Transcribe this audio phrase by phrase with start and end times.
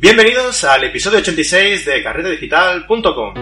[0.00, 3.34] Bienvenidos al episodio 86 de carretedigital.com.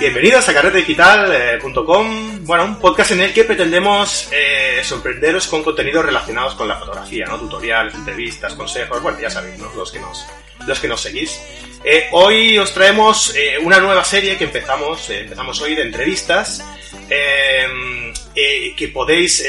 [0.00, 6.56] Bienvenidos a carretedigital.com, bueno, un podcast en el que pretendemos eh, sorprenderos con contenidos relacionados
[6.56, 7.38] con la fotografía, ¿no?
[7.38, 9.72] Tutoriales, entrevistas, consejos, bueno, ya sabéis, ¿no?
[9.76, 10.26] Los que nos,
[10.66, 11.40] los que nos seguís.
[11.84, 16.64] Eh, hoy os traemos eh, una nueva serie que empezamos, eh, empezamos hoy de entrevistas
[18.74, 19.46] que podéis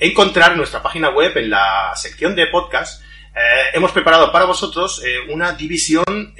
[0.00, 3.02] encontrar en nuestra página web en la sección de podcast.
[3.72, 6.34] hemos preparado para vosotros una división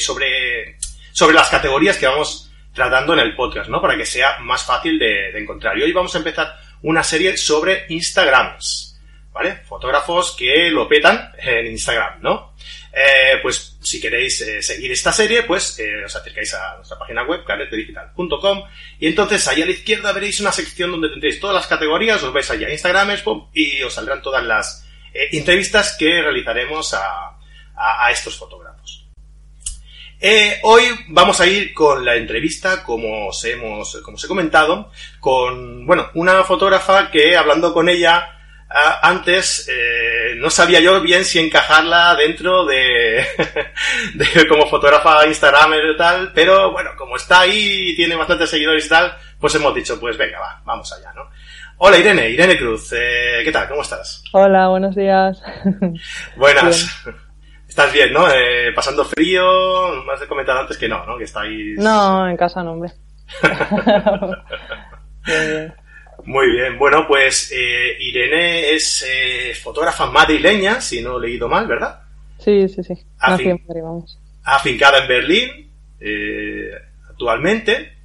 [0.00, 0.78] sobre,
[1.12, 3.80] sobre las categorías que vamos tratando en el podcast, ¿no?
[3.80, 5.78] Para que sea más fácil de, de encontrar.
[5.78, 9.00] Y hoy vamos a empezar una serie sobre Instagrams,
[9.32, 9.60] ¿vale?
[9.68, 12.49] Fotógrafos que lo petan en Instagram, ¿no?
[12.92, 17.22] Eh, pues si queréis eh, seguir esta serie, pues eh, os acercáis a nuestra página
[17.22, 18.64] web, carretedigital.com,
[18.98, 22.32] y entonces ahí a la izquierda veréis una sección donde tendréis todas las categorías, os
[22.32, 23.10] vais allá a Instagram
[23.54, 27.36] y os saldrán todas las entrevistas que realizaremos a,
[28.10, 29.08] estos fotógrafos.
[30.62, 35.86] hoy vamos a ir con la entrevista, como os hemos, como os he comentado, con,
[35.86, 38.36] bueno, una fotógrafa que hablando con ella,
[39.00, 39.66] antes
[40.40, 43.26] no sabía yo bien si encajarla dentro de,
[44.14, 48.86] de como fotógrafa Instagramer y tal, pero bueno, como está ahí y tiene bastantes seguidores
[48.86, 51.28] y tal, pues hemos dicho, pues venga, va, vamos allá, ¿no?
[51.76, 53.68] Hola Irene, Irene Cruz, eh, ¿qué tal?
[53.68, 54.24] ¿Cómo estás?
[54.32, 55.42] Hola, buenos días.
[56.36, 57.04] Buenas.
[57.68, 58.26] Estás bien, ¿no?
[58.30, 61.18] Eh, pasando frío, más he comentado antes que no, ¿no?
[61.18, 61.78] Que estáis...
[61.78, 62.92] No, en casa no, hombre.
[65.26, 65.74] bien.
[66.24, 71.66] Muy bien, bueno, pues eh, Irene es eh, fotógrafa madrileña, si no he leído mal,
[71.66, 72.00] ¿verdad?
[72.38, 72.94] Sí, sí, sí.
[73.18, 74.18] Afin vamos.
[74.44, 76.70] Afincada en Berlín, eh,
[77.08, 77.98] actualmente.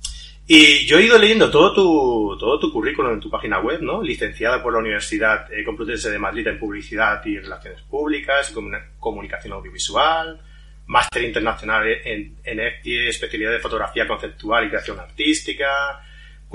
[0.48, 4.04] Y yo he ido leyendo todo tu, todo tu currículum en tu página web, ¿no?
[4.04, 8.54] Licenciada por la Universidad Complutense de Madrid en Publicidad y Relaciones Públicas,
[9.00, 10.40] Comunicación Audiovisual,
[10.86, 16.05] Máster Internacional en, en especialidad de Fotografía Conceptual y Creación Artística,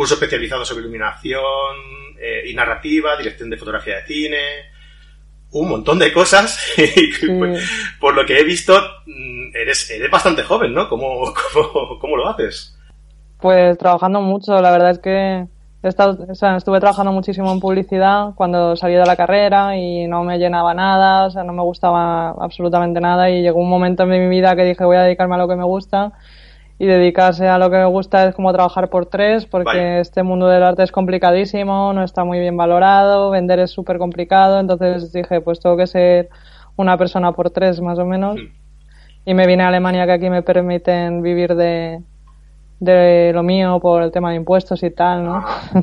[0.00, 1.76] curso especializado sobre iluminación
[2.18, 4.38] eh, y narrativa, dirección de fotografía de cine,
[5.52, 6.58] un montón de cosas.
[7.38, 8.72] Pues, por lo que he visto,
[9.04, 10.88] mm, eres, eres bastante joven, ¿no?
[10.88, 11.34] ¿Cómo,
[12.00, 12.74] cómo, lo haces?
[13.42, 15.44] Pues trabajando mucho, la verdad es que
[15.82, 20.06] he estado, o sea, estuve trabajando muchísimo en publicidad cuando salí de la carrera y
[20.06, 24.04] no me llenaba nada, o sea, no me gustaba absolutamente nada y llegó un momento
[24.04, 26.14] en mi vida que dije voy a dedicarme a lo que me gusta
[26.80, 30.46] y dedicarse a lo que me gusta es como trabajar por tres, porque este mundo
[30.46, 35.42] del arte es complicadísimo, no está muy bien valorado, vender es súper complicado, entonces dije,
[35.42, 36.30] pues tengo que ser
[36.76, 38.40] una persona por tres más o menos.
[39.26, 42.00] Y me vine a Alemania que aquí me permiten vivir de,
[42.78, 45.34] de lo mío por el tema de impuestos y tal, ¿no?
[45.34, 45.60] Ah.
[45.74, 45.82] o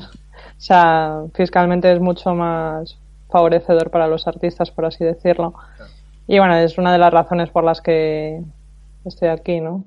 [0.57, 2.97] sea, fiscalmente es mucho más
[3.29, 5.53] favorecedor para los artistas, por así decirlo.
[6.25, 8.41] Y bueno, es una de las razones por las que
[9.05, 9.83] estoy aquí, ¿no?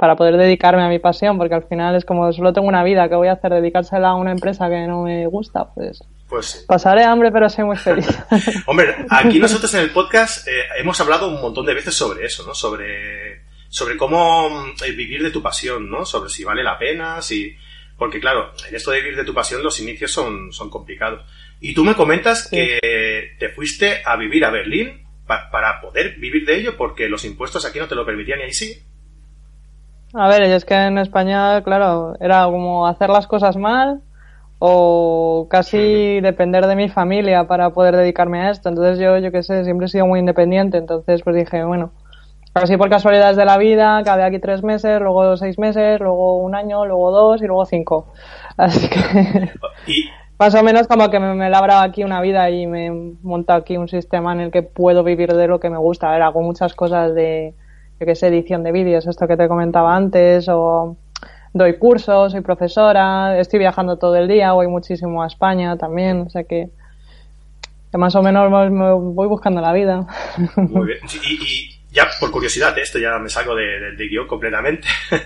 [0.00, 3.06] Para poder dedicarme a mi pasión, porque al final es como solo tengo una vida,
[3.10, 3.52] ¿qué voy a hacer?
[3.52, 7.76] Dedicársela a una empresa que no me gusta, pues, pues pasaré hambre, pero soy muy
[7.76, 8.08] feliz.
[8.66, 12.46] Hombre, aquí nosotros en el podcast eh, hemos hablado un montón de veces sobre eso,
[12.46, 12.54] ¿no?
[12.54, 16.06] Sobre, sobre cómo eh, vivir de tu pasión, ¿no?
[16.06, 17.54] Sobre si vale la pena, si...
[17.98, 21.26] Porque claro, en esto de vivir de tu pasión los inicios son, son complicados.
[21.60, 22.78] Y tú me comentas que
[23.38, 27.78] te fuiste a vivir a Berlín para poder vivir de ello porque los impuestos aquí
[27.78, 28.82] no te lo permitían y ahí sí.
[30.12, 34.02] A ver, es que en España, claro, era como hacer las cosas mal
[34.58, 38.68] o casi depender de mi familia para poder dedicarme a esto.
[38.68, 40.78] Entonces yo, yo qué sé, siempre he sido muy independiente.
[40.78, 41.92] Entonces pues dije, bueno,
[42.54, 46.56] así por casualidades de la vida, acabé aquí tres meses, luego seis meses, luego un
[46.56, 48.12] año, luego dos y luego cinco.
[48.56, 48.98] Así que
[50.40, 52.90] más o menos como que me, me he labrado aquí una vida y me he
[53.22, 56.08] montado aquí un sistema en el que puedo vivir de lo que me gusta.
[56.08, 57.54] A ver, hago muchas cosas de
[58.00, 60.96] yo que sé, edición de vídeos, esto que te comentaba antes, o
[61.52, 66.30] doy cursos, soy profesora, estoy viajando todo el día, voy muchísimo a España también, o
[66.30, 66.70] sea que,
[67.92, 70.06] más o menos me voy buscando la vida.
[70.56, 70.98] Muy bien.
[71.24, 74.88] Y, ya por curiosidad, esto ya me salgo de, de, guion completamente.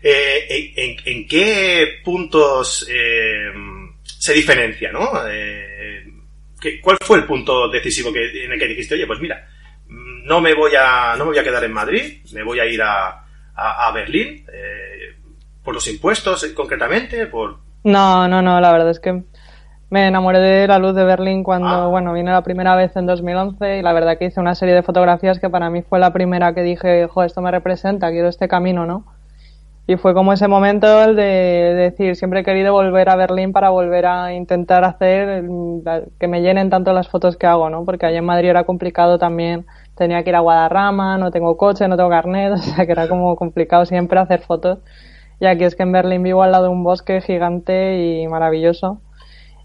[0.00, 3.50] Eh, en, qué puntos eh,
[4.04, 5.10] se diferencia, no?
[5.28, 6.04] Eh,
[6.80, 9.44] ¿Cuál fue el punto decisivo que, en el que dijiste, oye, pues mira,
[10.28, 12.82] no me voy a, no me voy a quedar en Madrid, me voy a ir
[12.82, 15.16] a, a, Berlín, eh,
[15.64, 17.58] por los impuestos eh, concretamente, por...
[17.84, 19.22] No, no, no, la verdad es que
[19.90, 21.86] me enamoré de la luz de Berlín cuando, ah.
[21.86, 24.82] bueno, vine la primera vez en 2011 y la verdad que hice una serie de
[24.82, 28.48] fotografías que para mí fue la primera que dije, jo, esto me representa, quiero este
[28.48, 29.06] camino, ¿no?
[29.86, 31.22] Y fue como ese momento el de
[31.74, 35.48] decir, siempre he querido volver a Berlín para volver a intentar hacer
[36.20, 37.86] que me llenen tanto las fotos que hago, ¿no?
[37.86, 39.64] Porque allá en Madrid era complicado también,
[39.98, 43.08] tenía que ir a Guadarrama, no tengo coche, no tengo carnet, o sea que era
[43.08, 44.78] como complicado siempre hacer fotos.
[45.40, 49.00] Y aquí es que en Berlín vivo al lado de un bosque gigante y maravilloso.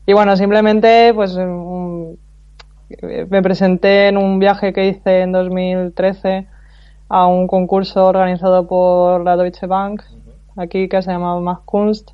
[0.06, 2.18] Y bueno, simplemente pues me
[3.42, 6.48] presenté en un viaje que hice en 2013
[7.10, 10.04] a un concurso organizado por la Deutsche Bank,
[10.58, 12.12] aquí que se llama Más Kunst,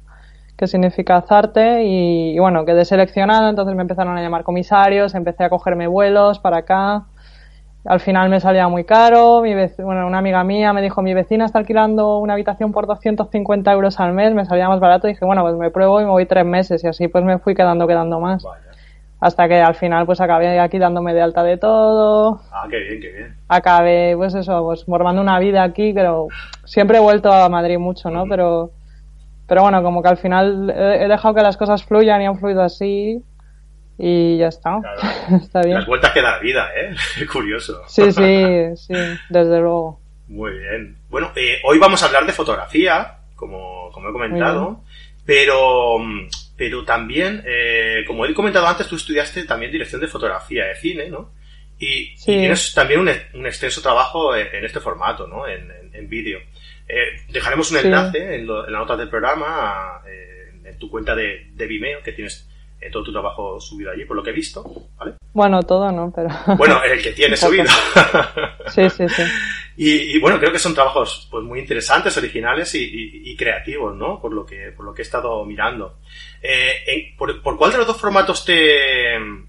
[0.55, 5.45] que significa azarte, y, y, bueno, quedé seleccionada, entonces me empezaron a llamar comisarios, empecé
[5.45, 7.05] a cogerme vuelos para acá.
[7.85, 11.45] Al final me salía muy caro, mi bueno, una amiga mía me dijo, mi vecina
[11.45, 15.23] está alquilando una habitación por 250 euros al mes, me salía más barato, y dije,
[15.23, 17.87] bueno, pues me pruebo y me voy tres meses, y así pues me fui quedando,
[17.87, 18.45] quedando más
[19.19, 22.41] hasta que al final pues acabé aquí dándome de alta de todo.
[22.51, 23.35] Ah, qué bien, qué bien.
[23.47, 26.27] Acabé pues eso, pues formando una vida aquí, pero
[26.63, 28.25] siempre he vuelto a Madrid mucho, ¿no?
[28.27, 28.71] Pero
[29.47, 32.61] pero bueno, como que al final he dejado que las cosas fluyan y han fluido
[32.61, 33.23] así
[33.99, 34.79] y ya está.
[35.43, 35.75] está bien.
[35.75, 36.95] Las vueltas que da vida, ¿eh?
[37.31, 37.83] Curioso.
[37.87, 38.93] Sí, sí, sí,
[39.29, 39.99] desde luego.
[40.27, 40.97] Muy bien.
[41.09, 44.83] Bueno, eh, hoy vamos a hablar de fotografía, como, como he comentado,
[45.25, 45.97] pero
[46.59, 51.07] pero también, eh, como he comentado antes, tú estudiaste también dirección de fotografía de cine,
[51.07, 51.31] ¿no?
[51.79, 55.47] Y, tienes también un, extenso trabajo en, este formato, ¿no?
[55.47, 55.69] En,
[56.09, 56.39] vídeo.
[56.87, 61.67] Eh, dejaremos un enlace en, la nota del programa, eh, en tu cuenta de, de
[61.67, 62.49] Vimeo, que tienes
[62.91, 64.63] todo tu trabajo subido allí, por lo que he visto,
[64.97, 65.15] ¿vale?
[65.33, 66.29] Bueno, todo no, pero...
[66.57, 67.65] Bueno, el que tiene subido.
[68.67, 69.23] sí, sí, sí.
[69.81, 74.19] Y, bueno, creo que son trabajos pues muy interesantes, originales y, creativos, ¿no?
[74.21, 75.99] Por lo que, por lo que he estado mirando.
[76.41, 79.45] Eh, por, cuál de los dos formatos mm,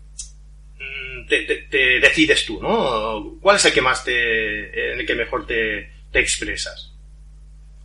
[1.27, 3.39] te, te, decides tú, ¿no?
[3.41, 6.90] ¿Cuál es el que más te, en el que mejor te, te expresas?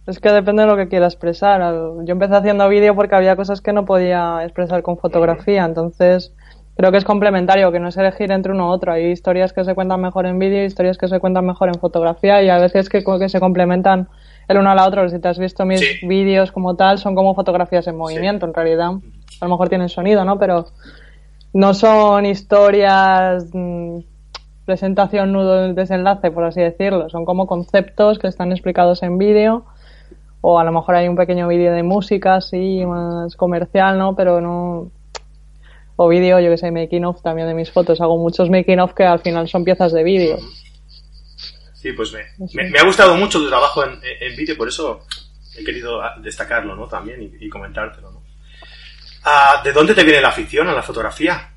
[0.07, 1.61] Es que depende de lo que quiera expresar.
[1.61, 6.31] Yo empecé haciendo vídeo porque había cosas que no podía expresar con fotografía, entonces
[6.77, 8.91] creo que es complementario, que no es elegir entre uno u otro.
[8.91, 12.43] Hay historias que se cuentan mejor en vídeo, historias que se cuentan mejor en fotografía
[12.43, 14.07] y a veces que, que se complementan
[14.47, 15.09] el uno al otro.
[15.09, 18.91] Si te has visto mis vídeos como tal, son como fotografías en movimiento, en realidad.
[19.41, 20.37] A lo mejor tienen sonido, ¿no?
[20.37, 20.67] Pero
[21.51, 23.99] no son historias, mm,
[24.65, 27.09] presentación, nudo, desenlace, por así decirlo.
[27.09, 29.65] Son como conceptos que están explicados en vídeo
[30.47, 34.15] o a lo mejor hay un pequeño vídeo de música así más comercial, ¿no?
[34.15, 34.91] Pero no
[35.95, 37.99] o vídeo, yo que sé, making of también de mis fotos.
[37.99, 40.37] Hago muchos making of que al final son piezas de vídeo.
[41.73, 45.01] Sí, pues me, me, ha gustado mucho tu trabajo en, en vídeo, por eso
[45.57, 46.87] he querido destacarlo, ¿no?
[46.87, 48.21] También y, comentártelo, ¿no?
[49.23, 51.53] Ah, ¿De dónde te viene la afición a la fotografía?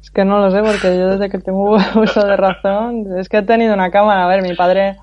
[0.00, 3.38] Es que no lo sé, porque yo desde que tengo uso de razón, es que
[3.38, 4.24] he tenido una cámara.
[4.24, 4.96] A ver, mi padre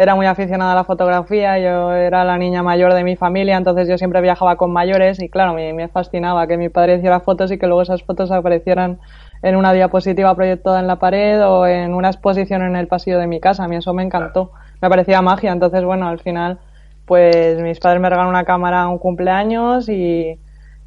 [0.00, 3.86] era muy aficionada a la fotografía, yo era la niña mayor de mi familia, entonces
[3.86, 7.52] yo siempre viajaba con mayores y claro, me, me fascinaba que mi padre hiciera fotos
[7.52, 8.98] y que luego esas fotos aparecieran
[9.42, 13.26] en una diapositiva proyectada en la pared o en una exposición en el pasillo de
[13.26, 13.64] mi casa.
[13.64, 16.58] A mí eso me encantó, me parecía magia, entonces bueno, al final
[17.04, 20.38] pues mis padres me regalaron una cámara a un cumpleaños y,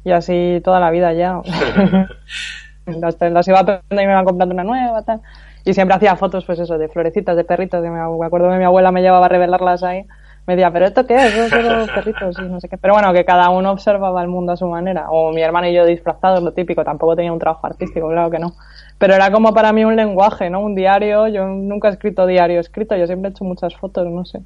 [0.02, 1.40] y así toda la vida ya.
[2.86, 5.20] las, las iba a y me iban comprando una nueva, tal
[5.64, 7.82] y siempre hacía fotos, pues eso, de florecitas, de perritos.
[7.82, 10.04] De, me acuerdo que mi abuela me llevaba a revelarlas ahí.
[10.46, 11.34] Me decía, ¿pero esto qué es?
[11.34, 12.76] Yo solo perritos y no sé qué.
[12.76, 15.06] Pero bueno, que cada uno observaba el mundo a su manera.
[15.08, 16.84] O mi hermano y yo disfrazados, lo típico.
[16.84, 18.54] Tampoco tenía un trabajo artístico, claro que no.
[18.98, 20.60] Pero era como para mí un lenguaje, ¿no?
[20.60, 21.28] Un diario.
[21.28, 22.94] Yo nunca he escrito diario escrito.
[22.94, 24.40] Yo siempre he hecho muchas fotos, no sé.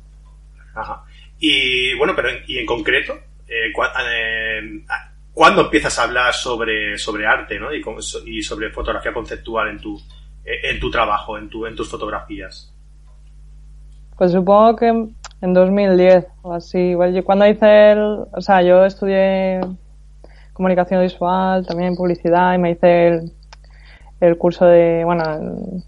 [0.77, 1.03] Ajá.
[1.41, 3.15] Y bueno, pero y en concreto,
[3.49, 4.85] eh, eh,
[5.33, 7.75] ¿cuándo empiezas a hablar sobre, sobre arte, ¿no?
[7.75, 7.83] Y,
[8.27, 10.01] y sobre fotografía conceptual en tu,
[10.65, 12.75] en tu trabajo, en, tu, en tus fotografías?
[14.17, 14.89] Pues supongo que
[15.41, 16.95] en 2010 o así.
[17.25, 18.25] cuando hice el.
[18.33, 19.61] O sea, yo estudié
[20.53, 23.33] comunicación visual, también publicidad y me hice el,
[24.21, 25.03] el curso de.
[25.05, 25.23] Bueno,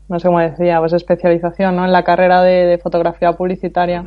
[0.08, 1.84] no sé cómo decía, pues especialización, ¿no?
[1.84, 4.06] En la carrera de, fotografía publicitaria.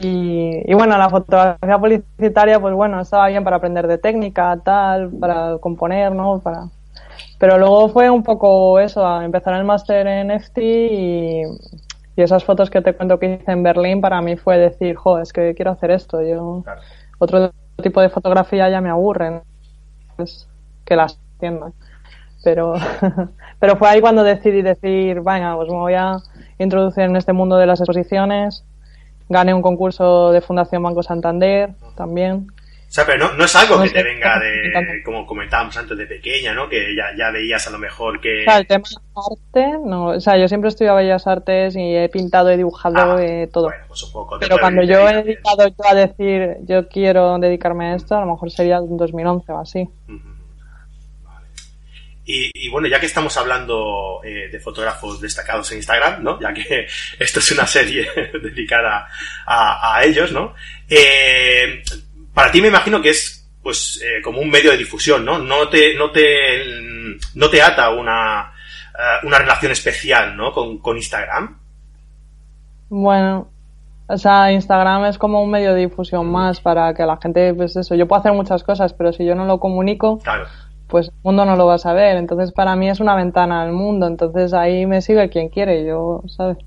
[0.00, 5.10] Y, y, bueno, la fotografía publicitaria, pues bueno, estaba bien para aprender de técnica, tal,
[5.10, 6.40] para componer, ¿no?
[6.40, 6.70] Para
[7.42, 11.42] pero luego fue un poco eso, a empezar el máster en FT y,
[12.14, 15.32] esas fotos que te cuento que hice en Berlín para mí fue decir, jo, es
[15.32, 16.22] que quiero hacer esto.
[16.22, 16.62] Yo
[17.18, 17.50] Otro
[17.82, 19.42] tipo de fotografía ya me aburren,
[20.18, 20.48] es
[20.84, 21.72] que las entiendo.
[22.44, 22.74] Pero,
[23.58, 26.18] pero fue ahí cuando decidí decir, venga, pues me voy a
[26.58, 28.64] introducir en este mundo de las exposiciones.
[29.28, 32.46] Gané un concurso de Fundación Banco Santander también
[32.92, 36.04] O sea, pero no, no es algo que te venga de, como comentábamos antes, de
[36.04, 36.68] pequeña, ¿no?
[36.68, 38.42] Que ya, ya veías a lo mejor que...
[38.42, 40.08] O sea, el tema de arte, no.
[40.08, 43.48] O sea, yo siempre he estudiado Bellas Artes y he pintado, he dibujado Ah, eh,
[43.50, 43.68] todo.
[43.68, 44.38] Bueno, pues un poco.
[44.38, 48.32] Pero cuando yo he dedicado yo a decir yo quiero dedicarme a esto, a lo
[48.32, 49.88] mejor sería en 2011 o así.
[50.08, 50.28] Ujú.
[51.22, 51.46] Vale.
[52.26, 56.38] Y, y bueno, ya que estamos hablando eh, de fotógrafos destacados en Instagram, ¿no?
[56.38, 56.86] Ya que
[57.18, 58.06] esto es una serie
[58.42, 59.08] dedicada
[59.46, 60.52] a, a ellos, ¿no?
[60.90, 61.82] Eh,
[62.34, 65.38] para ti me imagino que es pues eh, como un medio de difusión, ¿no?
[65.38, 66.64] No te, no te,
[67.34, 68.52] no te ata una,
[68.98, 70.52] eh, una relación especial, ¿no?
[70.52, 71.58] Con, con Instagram.
[72.88, 73.48] Bueno,
[74.08, 77.76] o sea, Instagram es como un medio de difusión más para que la gente, pues
[77.76, 80.46] eso, yo puedo hacer muchas cosas, pero si yo no lo comunico, Claro.
[80.88, 82.16] pues el mundo no lo va a saber.
[82.16, 84.06] Entonces, para mí es una ventana al mundo.
[84.08, 86.58] Entonces, ahí me sigue quien quiere, yo, ¿sabes?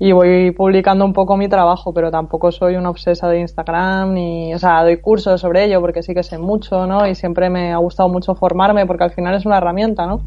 [0.00, 4.54] Y voy publicando un poco mi trabajo, pero tampoco soy una obsesa de Instagram ni,
[4.54, 7.06] o sea, doy cursos sobre ello porque sí que sé mucho, ¿no?
[7.06, 10.20] Y siempre me ha gustado mucho formarme porque al final es una herramienta, ¿no?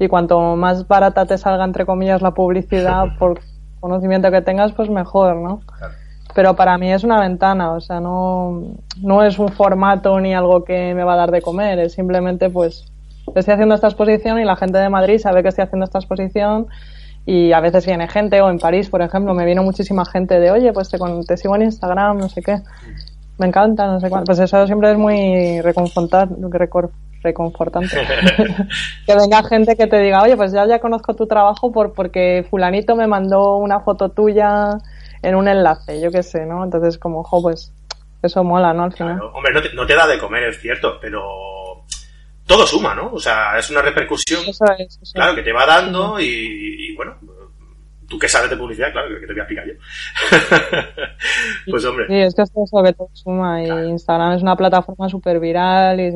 [0.00, 3.40] Y cuanto más barata te salga, entre comillas, la publicidad por
[3.78, 5.60] conocimiento que tengas, pues mejor, ¿no?
[5.78, 5.94] Claro.
[6.34, 8.62] Pero para mí es una ventana, o sea, no,
[9.00, 12.50] no es un formato ni algo que me va a dar de comer, es simplemente
[12.50, 12.92] pues
[13.36, 16.66] estoy haciendo esta exposición y la gente de Madrid sabe que estoy haciendo esta exposición
[17.26, 20.50] y a veces viene gente, o en París, por ejemplo, me vino muchísima gente de,
[20.50, 22.58] oye, pues te, con- te sigo en Instagram, no sé qué,
[23.38, 24.26] me encanta, no sé cuánto.
[24.26, 26.36] Pues eso siempre es muy reconfortante.
[29.06, 32.46] que venga gente que te diga, oye, pues ya, ya conozco tu trabajo por, porque
[32.50, 34.76] fulanito me mandó una foto tuya
[35.22, 36.62] en un enlace, yo qué sé, ¿no?
[36.62, 37.72] Entonces, como, ojo, pues
[38.22, 38.84] eso mola, ¿no?
[38.84, 39.14] Al final.
[39.18, 39.32] Claro.
[39.34, 41.22] Hombre, no te, no te da de comer, es cierto, pero
[42.46, 43.12] todo suma, ¿no?
[43.12, 45.36] O sea, es una repercusión, Eso es, eso claro, es.
[45.38, 47.16] que te va dando y, y, bueno,
[48.08, 49.74] tú que sabes de publicidad, claro, que te voy a explicar yo.
[51.70, 53.88] pues hombre, Sí, es que esto que todo suma y Claro.
[53.88, 56.12] Instagram es una plataforma súper viral y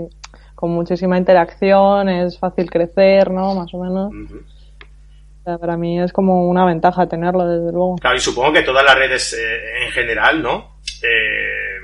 [0.54, 3.54] con muchísima interacción, es fácil crecer, ¿no?
[3.54, 4.12] Más o menos.
[4.12, 7.96] O sea, para mí es como una ventaja tenerlo, desde luego.
[7.96, 10.78] claro, y supongo que todas las redes eh, en general, ¿no?
[11.02, 11.78] Eh,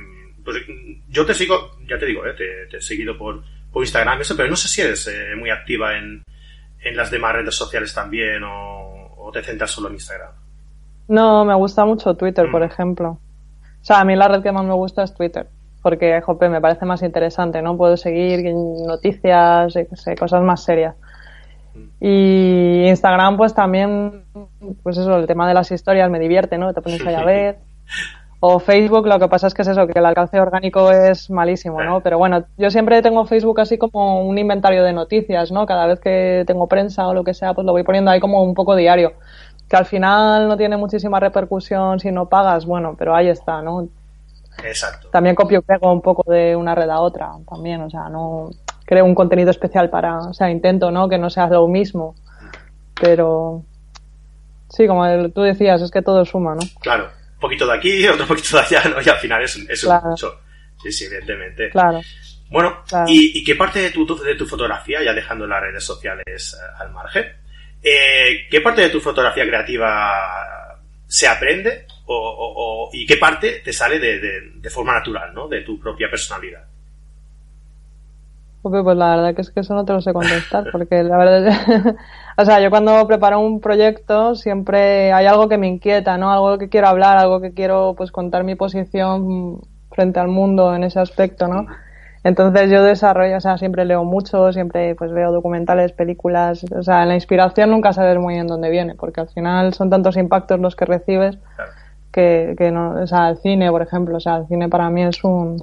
[0.45, 0.59] pues
[1.09, 3.43] yo te sigo, ya te digo, eh, te, te he seguido por,
[3.75, 6.23] por Instagram, eso, pero no sé si eres eh, muy activa en,
[6.83, 10.31] en las demás redes sociales también o, o te centras solo en Instagram.
[11.09, 12.71] No, me gusta mucho Twitter, por Mm.
[12.71, 13.09] ejemplo.
[13.11, 15.47] O sea, a mí la red que más me gusta es Twitter.
[15.83, 17.77] Porque, jope, me parece más interesante, ¿no?
[17.77, 19.75] Puedo seguir noticias,
[20.19, 20.95] cosas más serias.
[22.01, 24.25] Y Instagram, pues también,
[24.83, 26.73] pues eso, el tema de las historias me divierte, ¿no?
[26.73, 27.59] Te pones ahí a ver.
[28.47, 31.83] O Facebook, lo que pasa es que es eso, que el alcance orgánico es malísimo,
[31.83, 32.03] ¿no?
[32.03, 35.65] Pero bueno, yo siempre tengo Facebook así como un inventario de noticias, ¿no?
[35.65, 38.43] Cada vez que tengo prensa o lo que sea, pues lo voy poniendo ahí como
[38.43, 39.15] un poco diario.
[39.67, 43.89] Que al final no tiene muchísima repercusión si no pagas, bueno, pero ahí está, ¿no?
[44.63, 45.09] Exacto.
[45.09, 48.51] También copio y pego un poco de una red a otra, también, o sea, no
[48.85, 51.09] creo un contenido especial para, o sea, intento, ¿no?
[51.09, 52.15] Que no sea lo mismo,
[53.01, 53.63] pero
[54.69, 56.61] sí, como tú decías, es que todo suma, ¿no?
[56.83, 57.07] Claro,
[57.45, 58.97] poquito de aquí, otro poquito de allá, ¿no?
[59.01, 60.09] Y al final es, es Claro.
[60.11, 60.41] mucho.
[60.83, 61.71] Sí, sí, evidentemente.
[61.71, 62.01] Claro.
[62.51, 63.07] Bueno, Claro.
[63.09, 66.83] ¿y, y qué parte de tu, de tu fotografía, ya dejando las redes sociales eh,
[66.83, 67.25] al margen,
[67.83, 73.61] eh, qué parte de tu fotografía creativa se aprende o, o- o- y qué parte
[73.65, 75.49] te sale de, de- de forma natural, ¿no?
[75.49, 76.65] De tu propia personalidad.
[78.71, 81.47] Pues la verdad que es que eso no te lo sé contestar, porque la verdad
[81.49, 81.95] es,
[82.39, 86.33] o sea, yo cuando preparo un proyecto siempre hay algo que me inquieta, ¿no?
[86.33, 90.83] Algo que quiero hablar, algo que quiero pues contar mi posición frente al mundo en
[90.83, 91.67] ese aspecto, ¿no?
[92.25, 97.05] Entonces yo desarrollo, o sea, siempre leo mucho, siempre pues veo documentales, películas, o sea,
[97.05, 100.75] la inspiración nunca sabes muy bien dónde viene, porque al final son tantos impactos los
[100.75, 101.37] que recibes
[102.11, 105.03] que, que no, o sea, el cine, por ejemplo, o sea, el cine para mí
[105.03, 105.63] es un,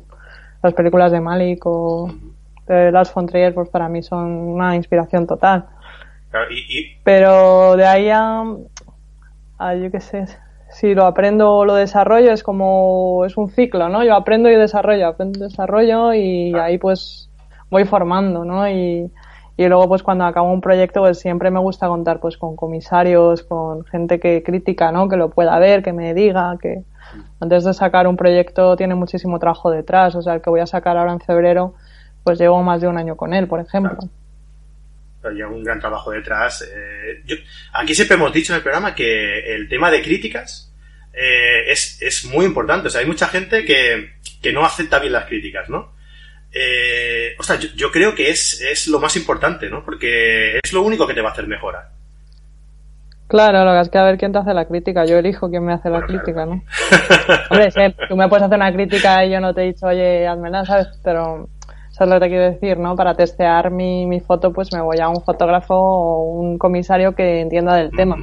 [0.62, 2.14] las películas de Malik o
[2.74, 5.66] de Lars von Trier, pues para mí son una inspiración total.
[6.30, 8.44] Claro, y, y- Pero de ahí a,
[9.58, 10.26] a yo qué sé,
[10.70, 14.04] si lo aprendo o lo desarrollo es como, es un ciclo, ¿no?
[14.04, 17.30] Yo aprendo y desarrollo, aprendo y desarrollo y ahí pues
[17.70, 18.68] voy formando, ¿no?
[18.70, 19.12] Y,
[19.58, 23.44] y luego pues cuando acabo un proyecto pues siempre me gusta contar pues con comisarios,
[23.44, 25.10] con gente que critica, ¿no?
[25.10, 26.84] Que lo pueda ver, que me diga, que
[27.40, 30.68] antes de sacar un proyecto tiene muchísimo trabajo detrás, o sea, el que voy a
[30.68, 31.74] sacar ahora en febrero
[32.24, 33.98] pues llevo más de un año con él, por ejemplo.
[35.22, 36.62] pero lleva un gran trabajo detrás.
[36.64, 37.36] eh, yo-
[37.74, 40.74] aquí siempre hemos dicho en el programa que el tema de críticas
[41.14, 42.88] eh, es, es muy importante.
[42.88, 45.92] O sea, hay mucha gente que, que no acepta bien las críticas, ¿no?
[46.54, 49.84] Eh, o sea, yo, yo creo que es, es lo más importante, ¿no?
[49.86, 51.90] Porque es lo único que te va a hacer mejorar.
[53.28, 55.06] Claro, lo que es que a ver quién te hace la crítica.
[55.06, 56.64] Yo elijo quién me hace la crítica, ¿no?
[57.50, 60.28] Hombre, sí, tú me puedes hacer una crítica y yo no te he dicho, oye,
[60.28, 60.88] házmela, ¿sabes?
[61.04, 61.48] Pero
[61.92, 62.96] eso es lo que te quiero decir, ¿no?
[62.96, 67.42] Para testear mi, mi foto, pues me voy a un fotógrafo o un comisario que
[67.42, 68.18] entienda del tema.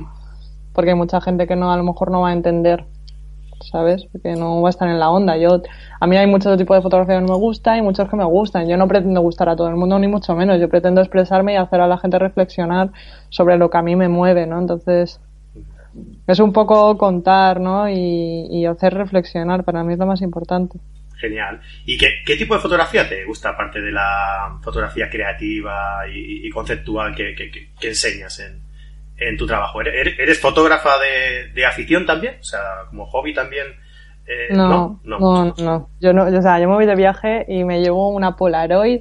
[0.72, 2.86] Porque hay mucha gente que no, a lo mejor no va a entender
[3.60, 4.06] ¿sabes?
[4.10, 5.36] Porque no va a estar en la onda.
[5.36, 5.60] Yo,
[6.00, 8.24] a mí hay muchos tipos de fotografía que no me gusta y muchos que me
[8.24, 8.68] gustan.
[8.68, 10.60] Yo no pretendo gustar a todo el mundo, ni mucho menos.
[10.60, 12.90] Yo pretendo expresarme y hacer a la gente reflexionar
[13.30, 14.58] sobre lo que a mí me mueve, ¿no?
[14.58, 15.20] Entonces,
[16.26, 17.88] es un poco contar, ¿no?
[17.88, 19.64] Y, hacer reflexionar.
[19.64, 20.78] Para mí es lo más importante.
[21.18, 21.60] Genial.
[21.84, 27.34] ¿Y qué, tipo de fotografía te gusta, aparte de la fotografía creativa y, conceptual que,
[27.34, 28.68] que enseñas en,
[29.18, 29.80] en tu trabajo.
[29.80, 30.90] ¿Eres, fotógrafa
[31.54, 32.36] de, afición también?
[32.40, 33.66] O sea, como hobby también.
[34.26, 37.80] Eh, no, no, no, Yo no, o sea, yo me voy de viaje y me
[37.80, 39.00] llevo una Polaroid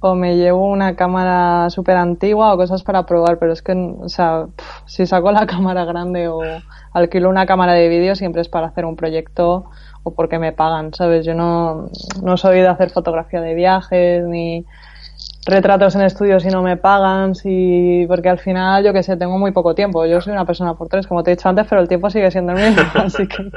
[0.00, 4.08] o me llevo una cámara súper antigua o cosas para probar, pero es que, o
[4.08, 4.46] sea,
[4.86, 6.40] si saco la cámara grande o
[6.92, 9.66] alquilo una cámara de vídeo siempre es para hacer un proyecto
[10.02, 11.24] o porque me pagan, ¿sabes?
[11.24, 11.88] Yo no,
[12.22, 14.64] no soy de hacer fotografía de viajes ni
[15.44, 19.38] retratos en estudios si no me pagan, si porque al final, yo que sé, tengo
[19.38, 20.06] muy poco tiempo.
[20.06, 22.30] Yo soy una persona por tres, como te he dicho antes, pero el tiempo sigue
[22.30, 23.50] siendo el mismo, así que...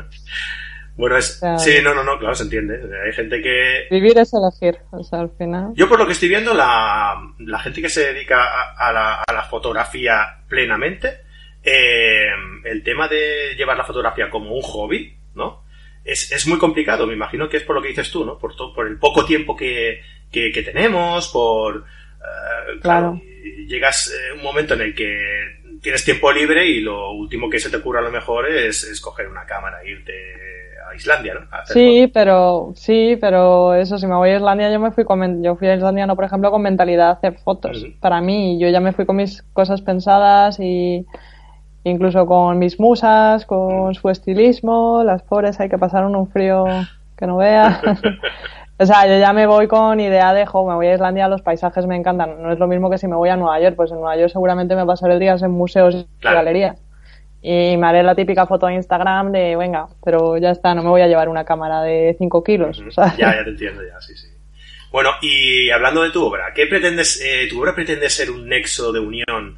[0.97, 1.41] Bueno, es...
[1.57, 2.79] sí, no, no, no, claro, se entiende.
[3.05, 3.87] Hay gente que...
[3.91, 5.73] Vivir es elegir, o sea, al final...
[5.75, 8.37] Yo por lo que estoy viendo, la, la gente que se dedica
[8.77, 11.19] a, la, a la, fotografía plenamente,
[11.63, 12.29] eh,
[12.63, 15.64] el tema de llevar la fotografía como un hobby, ¿no?
[16.05, 18.37] Es, es muy complicado, me imagino que es por lo que dices tú, ¿no?
[18.37, 19.99] Por, por el poco tiempo que,
[20.31, 21.77] que, tenemos, por...
[21.77, 23.19] Eh, claro.
[23.67, 25.19] llegas eh, un momento en el que
[25.81, 29.01] tienes tiempo libre y lo último que se te ocurre a lo mejor es, es
[29.01, 30.13] coger una cámara e irte
[30.87, 31.41] a Islandia, ¿no?
[31.65, 35.55] sí, pero sí, pero eso, si me voy a Islandia, yo me fui con, yo
[35.55, 37.85] fui a Islandia, no, por ejemplo, con mentalidad de hacer fotos.
[37.99, 41.05] Para mí, yo ya me fui con mis cosas pensadas y
[41.85, 46.65] incluso con mis musas, con su estilismo, las pobres hay que pasar un frío
[47.17, 47.81] que no vea.
[48.77, 51.41] O sea, yo ya me voy con idea de, jo, me voy a Islandia, los
[51.41, 52.41] paisajes me encantan.
[52.43, 54.33] No es lo mismo que si me voy a Nueva York, pues en Nueva York
[54.33, 56.77] seguramente me pasaré días en museos y galerías.
[57.41, 60.89] Y me haré la típica foto de Instagram de, venga, pero ya está, no me
[60.89, 62.83] voy a llevar una cámara de 5 kilos.
[62.97, 64.27] Ya, ya te entiendo, ya, sí, sí.
[64.91, 68.91] Bueno, y hablando de tu obra, ¿qué pretendes, eh, tu obra pretende ser un nexo
[68.91, 69.57] de unión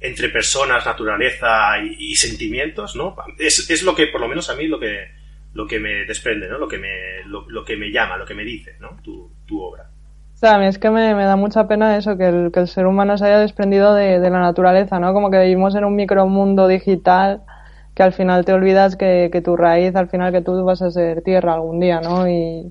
[0.00, 3.16] entre personas, naturaleza y, y sentimientos, ¿no?
[3.38, 5.08] Es, es lo que, por lo menos a mí, lo que,
[5.54, 6.58] lo que me desprende, ¿no?
[6.58, 8.96] Lo que me, lo, que me llama, lo que me dice, ¿no?
[9.02, 9.90] Tu, tu obra.
[10.34, 12.68] O sea, a mí es que me, da mucha pena eso, que el, que el
[12.68, 15.12] ser humano se haya desprendido de, la naturaleza, ¿no?
[15.12, 17.42] Como que vivimos en un micromundo digital
[17.96, 20.92] que al final te olvidas que, que, tu raíz, al final que tú vas a
[20.92, 22.28] ser tierra algún día, ¿no?
[22.28, 22.70] Y,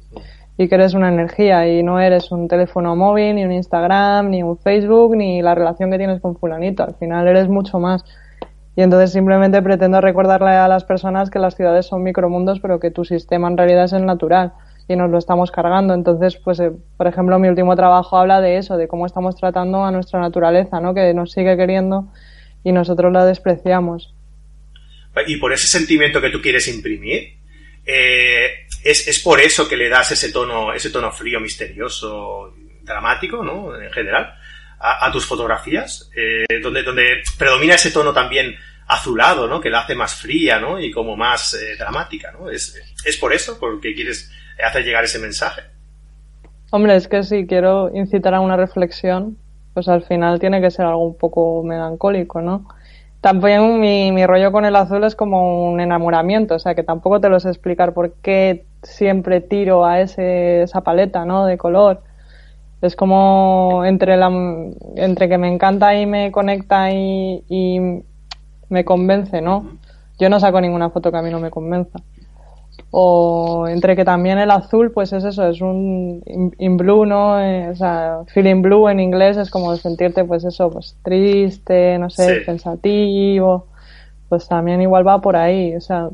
[0.58, 4.42] y que eres una energía y no eres un teléfono móvil, ni un Instagram, ni
[4.42, 6.84] un Facebook, ni la relación que tienes con fulanito.
[6.84, 8.04] Al final eres mucho más.
[8.76, 12.92] Y entonces simplemente pretendo recordarle a las personas que las ciudades son micromundos, pero que
[12.92, 14.54] tu sistema en realidad es el natural
[14.88, 15.94] y nos lo estamos cargando.
[15.94, 19.84] Entonces, pues, eh, por ejemplo, mi último trabajo habla de eso, de cómo estamos tratando
[19.84, 20.94] a nuestra naturaleza, ¿no?
[20.94, 22.08] Que nos sigue queriendo
[22.64, 24.14] y nosotros la despreciamos.
[25.26, 27.37] Y por ese sentimiento que tú quieres imprimir,
[27.88, 33.44] eh, es, es, por eso que le das ese tono, ese tono frío, misterioso, dramático,
[33.44, 33.80] ¿no?
[33.80, 34.36] En general
[34.80, 38.56] a, tus fotografías, eh, donde, donde predomina ese tono también
[38.88, 39.60] azulado, ¿no?
[39.60, 40.80] Que la hace más fría, ¿no?
[40.80, 42.50] Y como más eh, dramática, ¿no?
[42.50, 43.58] ¿Es, ¿Es por eso?
[43.60, 44.32] ¿Porque quieres
[44.64, 45.62] hacer llegar ese mensaje?
[46.72, 49.38] Hombre, es que si quiero incitar a una reflexión,
[49.74, 52.68] pues al final tiene que ser algo un poco melancólico, ¿no?
[53.22, 57.20] También mi, mi rollo con el azul es como un enamoramiento, o sea que tampoco
[57.20, 61.46] te lo sé explicar por qué siempre tiro a ese, esa paleta, ¿no?
[61.46, 62.04] De color
[62.82, 64.30] es como entre, la,
[64.96, 68.04] entre que me encanta y me conecta y,
[68.70, 69.78] me convence, ¿no?
[70.20, 72.00] Yo no saco ninguna foto que a mí no me convenza.
[72.92, 76.24] O entre que también el azul, pues es eso, es un
[76.58, 77.40] in, blue, ¿no?
[77.42, 82.10] Eh, o sea, feeling blue en inglés es como sentirte, pues eso, pues triste, no
[82.10, 83.68] sé, pensativo.
[84.30, 86.10] Pues también igual va por ahí, o sea.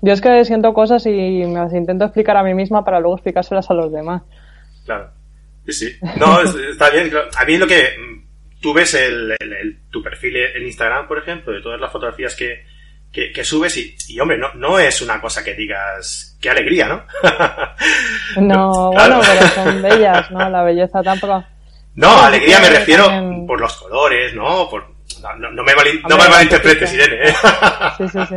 [0.00, 3.16] Yo es que siento cosas y me las intento explicar a mí misma para luego
[3.16, 4.22] explicárselas a los demás.
[4.84, 5.10] Claro.
[5.66, 5.96] Sí, sí.
[6.18, 7.10] No, está bien.
[7.36, 9.36] A mí lo que mm, tú ves el,
[9.90, 12.64] tu perfil en Instagram, por ejemplo, de todas las fotografías que,
[13.12, 13.76] que, subes
[14.08, 17.02] y, hombre, no, no es una cosa que digas, qué alegría, ¿no?
[18.40, 20.48] no, bueno, pero son bellas, ¿no?
[20.48, 21.44] La belleza tampoco.
[21.94, 23.06] No, alegría me refiero
[23.46, 24.68] por los colores, ¿no?
[24.68, 24.84] Por,
[25.22, 25.72] no, no, me,
[26.08, 27.30] no me malinterpretes, Irene.
[27.30, 27.34] ¿eh?
[27.96, 28.36] Sí, sí, sí.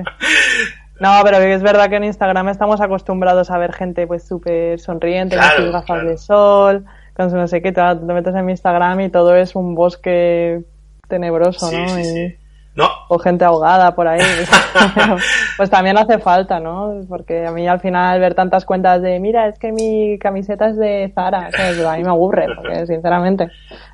[1.00, 5.36] No, pero es verdad que en Instagram estamos acostumbrados a ver gente pues súper sonriente,
[5.36, 6.86] con sus gafas de sol,
[7.18, 10.62] no sé qué, te, metes en mi Instagram y todo es un bosque
[11.08, 11.88] tenebroso, ¿no?
[12.74, 12.88] No.
[13.10, 14.22] O gente ahogada por ahí.
[15.58, 17.02] pues también hace falta, ¿no?
[17.10, 20.78] Porque a mí al final ver tantas cuentas de, mira, es que mi camiseta es
[20.78, 21.84] de Zara, ¿sabes?
[21.84, 23.50] a mí me aburre, porque sinceramente,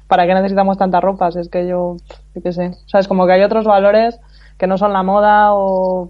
[0.07, 1.35] ¿para qué necesitamos tantas ropas?
[1.35, 1.97] Es que yo,
[2.43, 2.67] qué sé.
[2.67, 4.19] O sea, es como que hay otros valores
[4.57, 6.09] que no son la moda o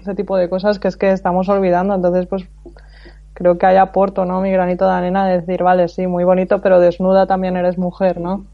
[0.00, 1.94] ese tipo de cosas que es que estamos olvidando.
[1.94, 2.44] Entonces, pues
[3.34, 4.40] creo que hay aporto, ¿no?
[4.40, 8.20] Mi granito de arena de decir, vale, sí, muy bonito, pero desnuda también eres mujer,
[8.20, 8.44] ¿no?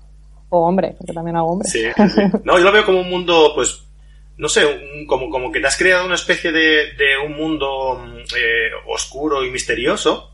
[0.54, 1.68] O hombre, porque también hago hombre.
[1.68, 3.82] Sí, sí, No, yo lo veo como un mundo, pues,
[4.36, 8.00] no sé, como, como que te has creado una especie de, de un mundo
[8.36, 10.30] eh, oscuro y misterioso,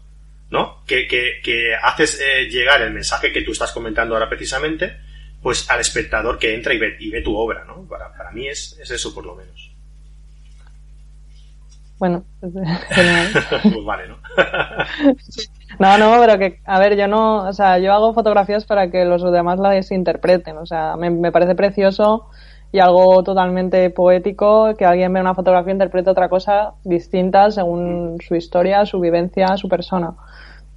[0.50, 0.84] ¿no?
[0.86, 4.94] Que, que, que haces eh, llegar el mensaje que tú estás comentando ahora precisamente,
[5.42, 7.88] pues al espectador que entra y ve, y ve tu obra, ¿no?
[7.88, 9.70] Para, para mí es, es eso por lo menos.
[11.98, 12.52] Bueno, pues,
[13.62, 14.18] pues vale, ¿no?
[15.78, 19.04] no, no, pero que, a ver, yo no, o sea, yo hago fotografías para que
[19.04, 22.28] los demás las interpreten, o sea, me, me parece precioso
[22.72, 28.18] y algo totalmente poético que alguien ve una fotografía e interprete otra cosa distinta según
[28.20, 30.14] su historia, su vivencia, su persona.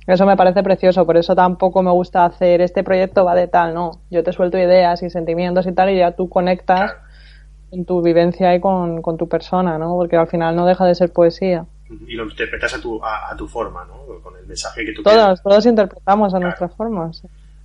[0.05, 3.73] Eso me parece precioso, por eso tampoco me gusta hacer este proyecto va de tal,
[3.73, 3.91] no.
[4.09, 6.93] Yo te suelto ideas y sentimientos y tal y ya tú conectas
[7.71, 9.95] en tu vivencia y con, tu persona, ¿no?
[9.95, 11.65] Porque al final no deja de ser poesía.
[11.89, 14.19] Y lo interpretas a tu, a, tu forma, ¿no?
[14.21, 17.11] Con el mensaje que tú Todos, todos interpretamos a nuestra forma.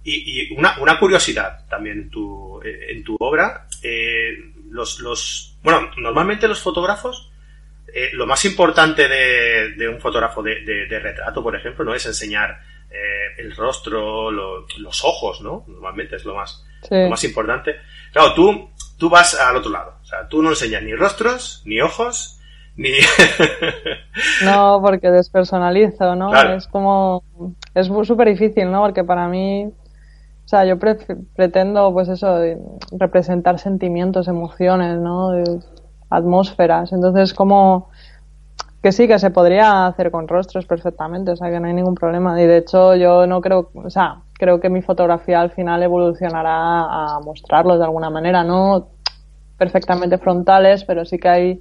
[0.05, 5.57] Y, y una, una, curiosidad también en tu, eh, en tu obra, eh, los, los,
[5.63, 7.31] bueno, normalmente los fotógrafos,
[7.95, 12.05] eh, lo más importante de, de un fotógrafo de, de, retrato, por ejemplo, no es
[12.07, 12.61] enseñar
[13.37, 15.65] el rostro, los ojos, ¿no?
[15.69, 17.77] Normalmente es lo más, lo más importante.
[18.13, 19.95] Claro, tú tú vas al otro lado.
[20.03, 22.38] O sea, tú no enseñas ni rostros, ni ojos,
[22.79, 22.93] ni...
[24.45, 26.33] no, porque despersonalizo, ¿no?
[26.35, 27.23] Es como...
[27.75, 28.83] Es súper difícil, ¿no?
[28.83, 29.67] Porque para mí...
[29.67, 32.39] O sea, yo pretendo, pues eso,
[32.93, 35.33] representar sentimientos, emociones, ¿no?
[36.11, 36.91] atmósferas.
[36.93, 37.91] Entonces, como
[38.83, 41.95] que sí, que se podría hacer con rostros perfectamente, o sea, que no hay ningún
[41.95, 42.41] problema.
[42.41, 47.17] Y de hecho, yo no creo, o sea, creo que mi fotografía al final evolucionará
[47.17, 48.89] a mostrarlos de alguna manera, no
[49.57, 51.61] perfectamente frontales, pero sí que hay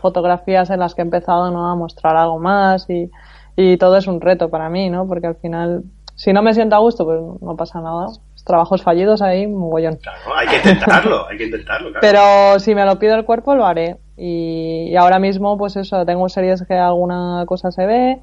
[0.00, 1.68] fotografías en las que he empezado ¿no?
[1.70, 3.10] a mostrar algo más y,
[3.56, 5.06] y todo es un reto para mí, ¿no?
[5.06, 8.08] Porque al final, si no me siento a gusto, pues no pasa nada.
[8.44, 9.96] Trabajos fallidos ahí, mogollón.
[9.96, 11.90] Claro, hay que intentarlo, hay que intentarlo.
[11.90, 12.00] Claro.
[12.00, 13.96] Pero si me lo pide el cuerpo, lo haré.
[14.16, 18.20] Y, y ahora mismo, pues eso, tengo series que alguna cosa se ve,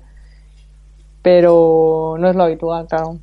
[1.21, 3.17] pero no es lo habitual, claro.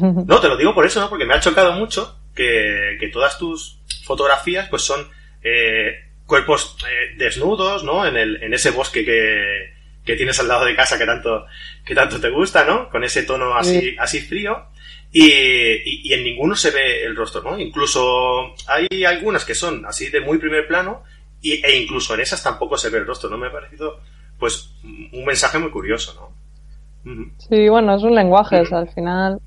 [0.00, 1.10] No, te lo digo por eso, ¿no?
[1.10, 5.00] Porque me ha chocado mucho que, que todas tus fotografías pues son
[5.42, 8.06] eh, cuerpos eh, desnudos, ¿no?
[8.06, 9.72] En, el, en ese bosque que,
[10.04, 11.46] que, tienes al lado de casa que tanto,
[11.84, 12.90] que tanto te gusta, ¿no?
[12.90, 14.66] Con ese tono así, así frío.
[15.10, 17.58] Y, y, en ninguno se ve el rostro, ¿no?
[17.58, 21.02] Incluso hay algunas que son así de muy primer plano
[21.40, 23.38] y, e incluso en esas tampoco se ve el rostro, ¿no?
[23.38, 24.00] Me ha parecido,
[24.38, 27.32] pues, un mensaje muy curioso, ¿no?
[27.38, 29.40] Sí, bueno, es un lenguaje, al final.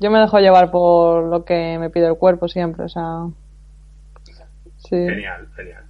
[0.00, 3.28] Yo me dejo llevar por lo que me pide el cuerpo siempre, o sea.
[4.96, 5.84] Genial, genial.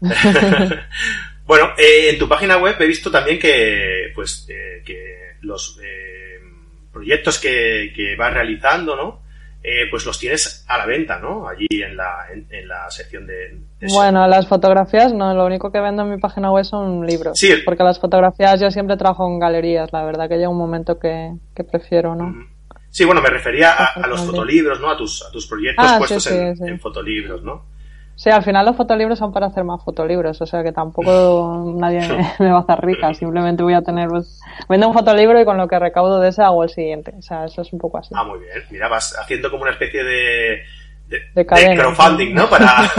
[1.46, 6.40] bueno, eh, en tu página web he visto también que, pues, eh, que los eh,
[6.92, 9.28] proyectos que, que vas realizando, ¿no?
[9.90, 11.46] pues los tienes a la venta, ¿no?
[11.46, 13.60] Allí en la, en, la sección de,
[13.92, 17.38] Bueno, las fotografías no, lo único que vendo en mi página web son libros.
[17.38, 17.52] Sí.
[17.66, 21.34] Porque las fotografías yo siempre trabajo en galerías, la verdad que llega un momento que,
[21.70, 22.34] prefiero, ¿no?
[22.88, 24.88] Sí, bueno, me refería a, los fotolibros, ¿no?
[24.88, 27.66] A tus, a tus proyectos ah, puestos en, fotolibros, ¿no?
[28.18, 32.00] Sí, al final los fotolibros son para hacer más fotolibros, o sea que tampoco nadie
[32.40, 35.56] me, va a hacer rica, simplemente voy a tener, pues, vendo un fotolibro y con
[35.56, 38.12] lo que recaudo de ese hago el siguiente, o sea, eso es un poco así.
[38.16, 40.62] Ah, muy bien, mira, vas haciendo como una especie de,
[41.06, 42.50] de, crowdfunding, ¿no?
[42.50, 42.90] Para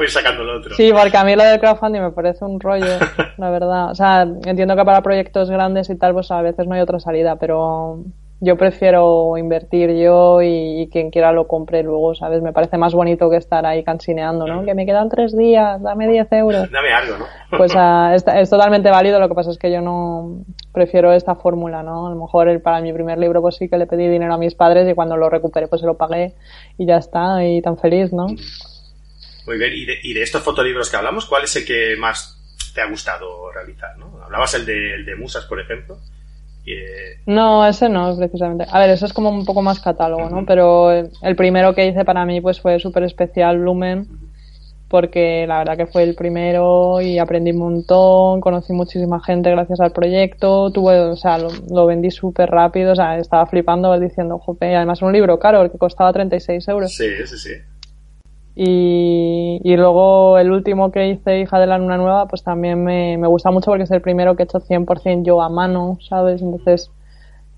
[0.00, 0.74] ir sacando lo otro.
[0.74, 2.98] Sí, porque a mí lo del crowdfunding me parece un rollo,
[3.36, 6.74] la verdad, o sea, entiendo que para proyectos grandes y tal, pues a veces no
[6.74, 8.02] hay otra salida, pero
[8.44, 12.42] yo prefiero invertir yo y, quien quiera lo compre luego, ¿sabes?
[12.42, 14.64] Me parece más bonito que estar ahí cansineando, ¿no?
[14.64, 16.68] Que me quedan tres días, dame 10 euros.
[16.72, 17.26] Dame algo, ¿no?
[17.56, 21.36] Pues uh, es, es, totalmente válido, lo que pasa es que yo no prefiero esta
[21.36, 22.08] fórmula, ¿no?
[22.08, 24.38] A lo mejor el, para mi primer libro pues sí que le pedí dinero a
[24.38, 26.34] mis padres y cuando lo recuperé pues se lo pagué
[26.78, 28.26] y ya está, y tan feliz, ¿no?
[28.26, 32.42] Muy bien, y de, y de estos fotolibros que hablamos, ¿cuál es el que más
[32.74, 34.20] te ha gustado realizar, ¿no?
[34.24, 35.98] Hablabas el de, el de Musas, por ejemplo.
[37.26, 38.66] No, ese no, precisamente.
[38.70, 40.44] A ver, eso es como un poco más catálogo, ¿no?
[40.46, 44.08] Pero el primero que hice para mí pues fue súper especial, Lumen,
[44.88, 49.80] porque la verdad que fue el primero y aprendí un montón, conocí muchísima gente gracias
[49.80, 54.76] al proyecto, tuve, o sea, lo, vendí súper rápido, o sea, estaba flipando diciendo, jope,
[54.76, 56.94] además un libro caro, el que costaba 36 euros.
[56.94, 57.52] Sí, sí, sí.
[58.54, 59.31] Y,
[59.62, 63.26] y, luego el último que hice, Hija de la Luna Nueva, pues también me, me
[63.26, 66.42] gusta mucho porque es el primero que he hecho 100% yo a mano, ¿sabes?
[66.42, 66.90] Entonces,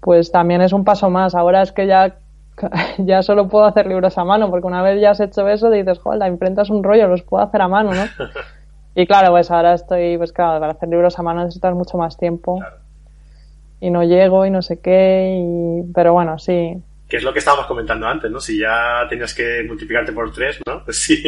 [0.00, 1.34] pues también es un paso más.
[1.34, 2.16] Ahora es que ya,
[2.98, 5.98] ya solo puedo hacer libros a mano, porque una vez ya has hecho eso, dices,
[5.98, 8.02] joder, la imprenta es un rollo, los puedo hacer a mano, ¿no?
[8.96, 12.16] Y claro, pues ahora estoy, pues claro, para hacer libros a mano necesitas mucho más
[12.16, 12.60] tiempo.
[13.80, 15.92] Y no llego y no sé qué, y...
[15.92, 18.40] pero bueno, sí, que es lo que estábamos comentando antes, ¿no?
[18.40, 20.74] Si ya tenías que multiplicarte por tres, ¿no?
[20.84, 21.22] Pues sí,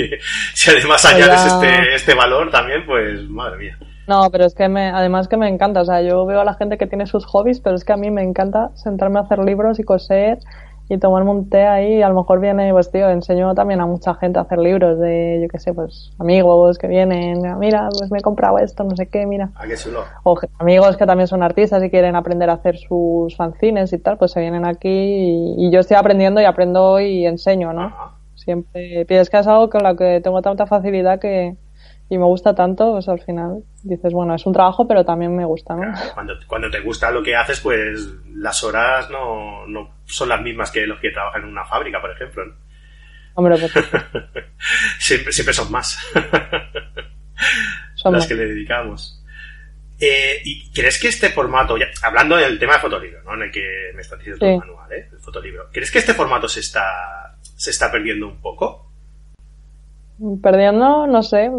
[0.54, 3.78] si además pues añades este, este valor también, pues madre mía.
[4.06, 6.54] No, pero es que me, además que me encanta, o sea, yo veo a la
[6.54, 9.40] gente que tiene sus hobbies, pero es que a mí me encanta sentarme a hacer
[9.40, 10.38] libros y coser
[10.88, 13.86] y tomarme un té ahí y a lo mejor viene, pues tío, enseño también a
[13.86, 18.10] mucha gente a hacer libros de, yo qué sé, pues amigos que vienen, mira, pues
[18.10, 19.50] me he comprado esto, no sé qué, mira.
[19.56, 19.74] Ah, qué.
[20.22, 24.16] O amigos que también son artistas y quieren aprender a hacer sus fanzines y tal,
[24.16, 27.92] pues se vienen aquí y, yo estoy aprendiendo y aprendo y enseño, ¿no?
[28.36, 31.56] Siempre, pides que es algo con lo que tengo tanta facilidad que,
[32.08, 35.44] y me gusta tanto, pues al final dices, bueno, es un trabajo, pero también me
[35.44, 35.92] gusta, ¿no?
[36.14, 40.70] cuando, cuando te gusta lo que haces, pues las horas no, no son las mismas
[40.70, 42.46] que los que trabajan en una fábrica, por ejemplo.
[42.46, 42.54] ¿no?
[43.34, 43.72] Hombre, pues...
[44.98, 45.98] siempre, siempre son más
[47.94, 49.22] son las que le dedicamos.
[49.98, 53.34] Eh, ¿Y crees que este formato, ya, hablando del tema de fotolibro, ¿no?
[53.34, 55.08] en el que me está diciendo tu manual, ¿eh?
[55.10, 58.90] el fotolibro, ¿crees que este formato se está, se está perdiendo un poco?
[60.42, 61.50] Perdiendo, no sé,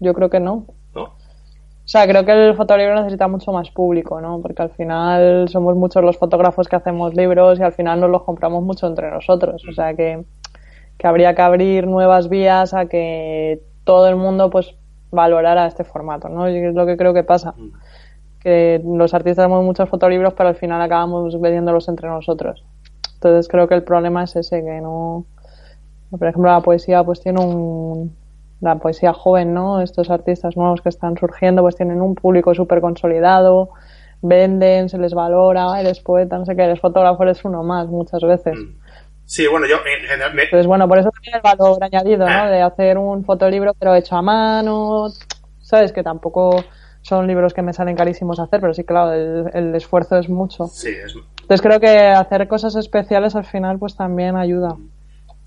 [0.00, 0.66] yo creo que no.
[1.84, 4.40] O sea, creo que el fotolibro necesita mucho más público, ¿no?
[4.40, 8.22] Porque al final somos muchos los fotógrafos que hacemos libros y al final nos los
[8.22, 9.62] compramos mucho entre nosotros.
[9.68, 10.24] O sea que,
[10.96, 14.74] que habría que abrir nuevas vías a que todo el mundo pues
[15.10, 16.48] valorara este formato, ¿no?
[16.48, 17.52] Y es lo que creo que pasa.
[17.52, 17.72] Mm.
[18.40, 22.64] Que los artistas hacemos muchos fotolibros, pero al final acabamos vendiéndolos entre nosotros.
[23.12, 25.26] Entonces creo que el problema es ese, que no...
[26.10, 28.14] Por ejemplo, la poesía pues tiene un,
[28.60, 29.80] la poesía joven, ¿no?
[29.80, 33.70] Estos artistas nuevos que están surgiendo, pues tienen un público súper consolidado,
[34.22, 38.22] venden, se les valora, eres poeta, no sé qué, eres fotógrafo, eres uno más muchas
[38.22, 38.54] veces.
[38.58, 38.78] Mm.
[39.26, 40.38] Sí, bueno, yo en general...
[40.38, 42.32] Entonces, bueno, por eso tiene el valor añadido, ¿no?
[42.32, 42.50] Ah.
[42.50, 45.08] De hacer un fotolibro, pero hecho a mano,
[45.60, 45.92] ¿sabes?
[45.92, 46.62] Que tampoco
[47.00, 50.66] son libros que me salen carísimos hacer, pero sí, claro, el, esfuerzo es mucho.
[50.66, 51.14] Sí, es...
[51.42, 54.76] Entonces creo que hacer cosas especiales al final pues también ayuda.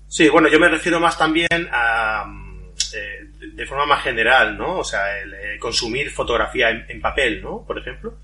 [0.06, 2.24] Sí, bueno, yo me refiero más también a
[3.58, 4.78] de forma más general, ¿no?
[4.78, 7.64] O sea, el, eh, consumir fotografía en, papel, ¿no?
[7.66, 8.14] Por ejemplo.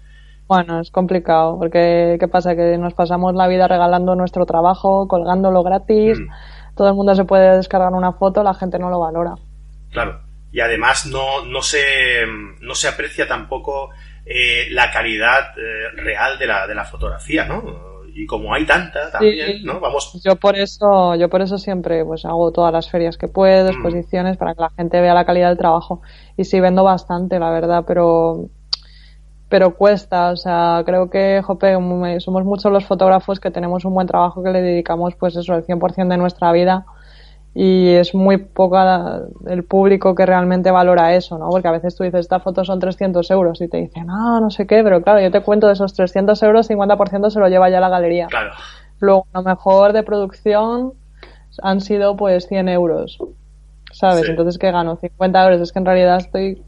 [0.46, 2.54] Bueno, es complicado, porque ¿qué pasa?
[2.54, 6.76] Que nos pasamos la vida regalando nuestro trabajo, colgándolo gratis, mm.
[6.76, 9.34] todo el mundo se puede descargar una foto, la gente no lo valora.
[9.90, 10.20] Claro,
[10.52, 12.24] y además no, no, se,
[12.60, 13.90] no se aprecia tampoco
[14.24, 15.52] eh, la calidad
[15.96, 17.93] real de la, de la fotografía, ¿no?
[18.14, 19.80] Y como hay tanta también, ¿no?
[19.80, 20.20] Vamos.
[20.24, 23.72] Yo por eso, yo por eso siempre pues hago todas las ferias que puedo, mm.
[23.72, 26.00] exposiciones, para que la gente vea la calidad del trabajo.
[26.36, 28.48] Y sí vendo bastante, la verdad, pero
[29.48, 31.74] pero cuesta, o sea, creo que, jope,
[32.18, 35.64] somos muchos los fotógrafos que tenemos un buen trabajo que le dedicamos, pues eso, el
[35.64, 36.86] 100% de nuestra vida
[37.54, 41.48] y es muy poca el público que realmente valora eso, ¿no?
[41.50, 44.50] Porque a veces tú dices, esta foto son 300 euros y te dicen, ah, no
[44.50, 47.70] sé qué, pero claro, yo te cuento de esos 300 euros, 50% se lo lleva
[47.70, 48.26] ya la galería.
[48.26, 48.50] Claro.
[48.98, 50.94] Luego, lo mejor de producción
[51.62, 53.18] han sido pues 100 euros,
[53.92, 54.28] ¿sabes?
[54.28, 54.96] Entonces, ¿qué gano?
[54.96, 55.60] 50 euros.
[55.60, 56.60] Es que en realidad estoy,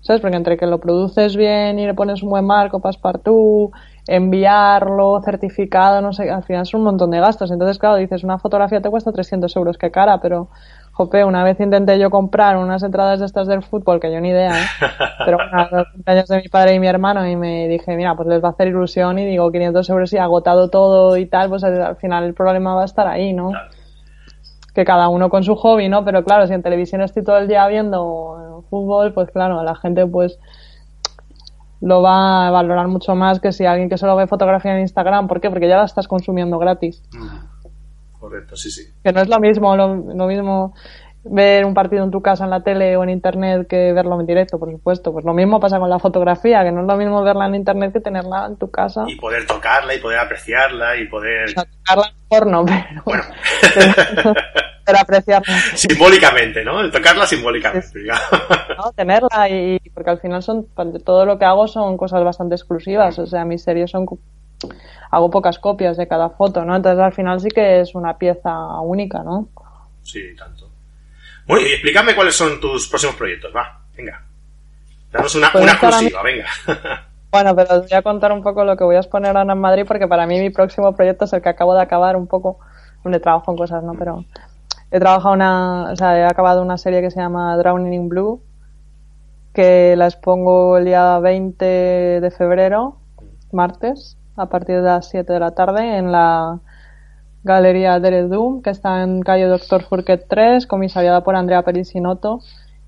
[0.00, 0.22] ¿sabes?
[0.22, 3.72] Porque entre que lo produces bien y le pones un buen marco, passepartout,
[4.08, 7.50] enviarlo, certificado, no sé, al final son un montón de gastos.
[7.50, 10.48] Entonces, claro, dices, una fotografía te cuesta 300 euros, qué cara, pero,
[10.92, 14.28] jope, una vez intenté yo comprar unas entradas de estas del fútbol, que yo ni
[14.28, 14.64] idea, ¿eh?
[15.24, 18.28] pero bueno, los cumpleaños de mi padre y mi hermano, y me dije, mira, pues
[18.28, 21.64] les va a hacer ilusión, y digo, 500 euros y agotado todo y tal, pues
[21.64, 23.50] al final el problema va a estar ahí, ¿no?
[24.72, 26.04] Que cada uno con su hobby, ¿no?
[26.04, 30.06] Pero claro, si en televisión estoy todo el día viendo fútbol, pues claro, la gente
[30.06, 30.38] pues
[31.80, 35.28] lo va a valorar mucho más que si alguien que solo ve fotografía en Instagram.
[35.28, 35.50] ¿Por qué?
[35.50, 37.02] Porque ya la estás consumiendo gratis.
[38.18, 38.82] Correcto, sí, sí.
[39.04, 40.74] Que no es lo mismo, lo, mismo
[41.24, 44.26] ver un partido en tu casa en la tele o en internet que verlo en
[44.26, 45.12] directo, por supuesto.
[45.12, 47.92] Pues lo mismo pasa con la fotografía, que no es lo mismo verla en internet
[47.92, 49.04] que tenerla en tu casa.
[49.06, 51.54] Y poder tocarla y poder apreciarla y poder...
[51.54, 53.02] tocarla en porno, pero...
[53.04, 53.22] Bueno.
[54.86, 55.58] pero apreciarla.
[55.74, 56.80] Simbólicamente, ¿no?
[56.80, 58.04] El tocarla simbólicamente.
[58.78, 60.66] no, tenerla y porque al final son
[61.04, 64.06] todo lo que hago son cosas bastante exclusivas, o sea, mis series son
[65.10, 66.76] hago pocas copias de cada foto, ¿no?
[66.76, 69.48] Entonces al final sí que es una pieza única, ¿no?
[70.02, 70.70] Sí, tanto.
[71.46, 74.22] Muy bien, explícame cuáles son tus próximos proyectos, va, venga.
[75.12, 76.46] Danos una, pues una exclusiva, venga.
[77.28, 79.58] Bueno, pero os voy a contar un poco lo que voy a exponer ahora en
[79.58, 82.58] Madrid porque para mí mi próximo proyecto es el que acabo de acabar un poco,
[83.02, 83.92] donde trabajo en cosas, ¿no?
[83.92, 84.24] Pero
[84.96, 88.42] he trabajado una, o sea, he acabado una serie que se llama Drowning in Blue,
[89.52, 92.96] que la expongo el día 20 de febrero,
[93.52, 96.60] martes, a partir de las 7 de la tarde en la
[97.44, 102.40] Galería Doom, que está en calle Doctor Furquet 3, comisariada por Andrea Perisinotto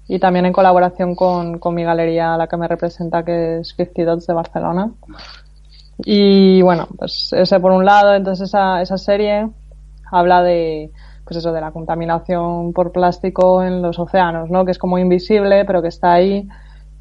[0.07, 4.05] y también en colaboración con, con mi galería, la que me representa, que es 50
[4.05, 4.91] Dots de Barcelona.
[5.99, 9.49] Y bueno, pues ese por un lado, entonces esa, esa serie
[10.11, 10.91] habla de,
[11.29, 14.65] pues eso, de la contaminación por plástico en los océanos, ¿no?
[14.65, 16.49] Que es como invisible, pero que está ahí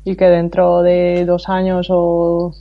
[0.03, 2.51] y que dentro de dos años o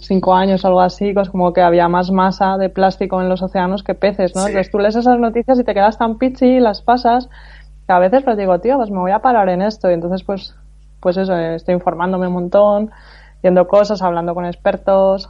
[0.00, 3.42] cinco años o algo así, pues como que había más masa de plástico en los
[3.42, 4.46] océanos que peces, ¿no?
[4.46, 7.28] Entonces tú lees esas noticias y te quedas tan pichi y las pasas
[7.86, 10.24] que a veces pues digo, tío, pues me voy a parar en esto y entonces
[10.24, 10.56] pues,
[11.00, 12.90] pues eso, estoy informándome un montón,
[13.42, 15.28] viendo cosas, hablando con expertos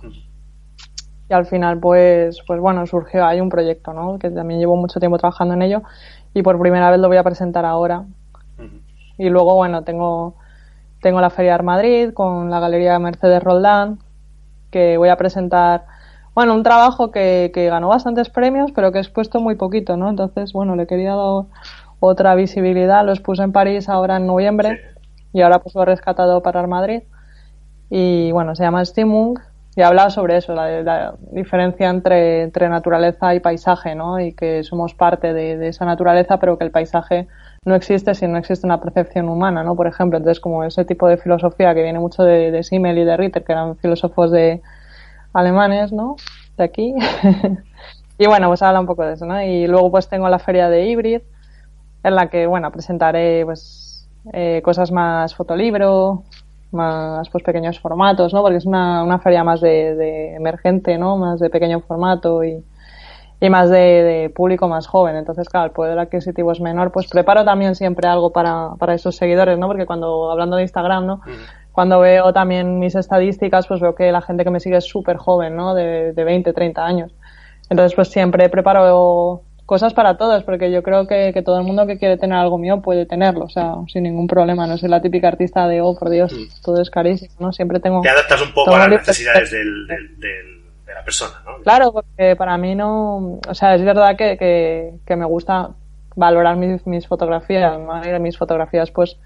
[1.30, 4.18] y al final pues, pues bueno, surgió ahí un proyecto, ¿no?
[4.18, 5.82] Que también llevo mucho tiempo trabajando en ello
[6.34, 8.04] y por primera vez lo voy a presentar ahora.
[9.16, 10.34] Y luego, bueno, tengo,
[11.00, 14.00] tengo la Feria de Madrid con la Galería Mercedes Roldán,
[14.72, 15.84] que voy a presentar,
[16.34, 20.08] bueno, un trabajo que, que ganó bastantes premios, pero que he expuesto muy poquito, ¿no?
[20.08, 21.44] Entonces, bueno, le quería dar
[22.00, 23.04] otra visibilidad.
[23.04, 24.80] Lo expuse en París ahora en noviembre
[25.32, 27.02] y ahora pues lo he rescatado para Madrid.
[27.88, 29.38] Y bueno, se llama Stimung
[29.76, 34.18] y habla sobre eso, la, diferencia entre, entre, naturaleza y paisaje, ¿no?
[34.18, 37.28] Y que somos parte de, de, esa naturaleza, pero que el paisaje
[37.64, 39.76] no existe si no existe una percepción humana, ¿no?
[39.76, 43.04] Por ejemplo, entonces como ese tipo de filosofía que viene mucho de, de Simmel y
[43.04, 44.60] de Ritter, que eran filósofos de
[45.32, 46.16] alemanes, ¿no?
[46.56, 46.94] De aquí.
[48.18, 49.40] y bueno, pues habla un poco de eso, ¿no?
[49.40, 51.20] Y luego pues tengo la feria de Hybrid,
[52.02, 56.24] en la que, bueno, presentaré pues eh, cosas más fotolibro,
[56.72, 58.42] más pues pequeños formatos, ¿no?
[58.42, 61.16] Porque es una, una feria más de, de, emergente, ¿no?
[61.16, 62.64] Más de pequeño formato y,
[63.40, 65.16] y más de, de, público más joven.
[65.16, 66.92] Entonces, claro, el poder adquisitivo es menor.
[66.92, 69.66] Pues preparo también siempre algo para, para esos seguidores, ¿no?
[69.66, 71.20] Porque cuando, hablando de Instagram, ¿no?
[71.72, 75.16] Cuando veo también mis estadísticas, pues veo que la gente que me sigue es súper
[75.16, 75.74] joven, ¿no?
[75.74, 77.14] De, de 20, 30 años.
[77.68, 81.86] Entonces, pues siempre preparo cosas para todos, porque yo creo que, que, todo el mundo
[81.86, 84.66] que quiere tener algo mío puede tenerlo, o sea, sin ningún problema.
[84.66, 86.60] No soy la típica artista de, oh, por Dios, mm.
[86.64, 87.52] todo es carísimo, ¿no?
[87.52, 88.00] Siempre tengo...
[88.00, 91.62] Te adaptas un poco a las necesidades del, del, del, de la persona, ¿no?
[91.62, 93.38] Claro, porque para mí no...
[93.46, 95.70] O sea, es verdad que, que, que me gusta
[96.16, 98.18] valorar mis, mis fotografías, ¿no?
[98.18, 99.18] mis fotografías, pues,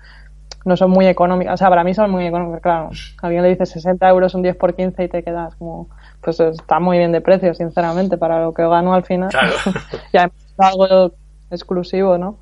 [0.66, 1.54] no son muy económicas.
[1.54, 2.90] O sea, para mí son muy económicas, claro.
[3.22, 5.88] A alguien le dice 60 euros un 10 por 15 y te quedas como
[6.24, 9.28] pues está muy bien de precio, sinceramente, para lo que gano al final.
[9.28, 9.52] Claro.
[10.12, 11.12] ya es algo
[11.50, 12.38] exclusivo, ¿no?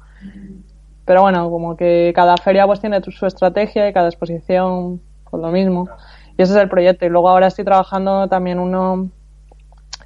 [1.05, 5.51] Pero bueno, como que cada feria pues tiene su estrategia y cada exposición pues lo
[5.51, 5.89] mismo.
[6.39, 7.05] Y ese es el proyecto.
[7.05, 9.11] Y luego ahora estoy trabajando también uno,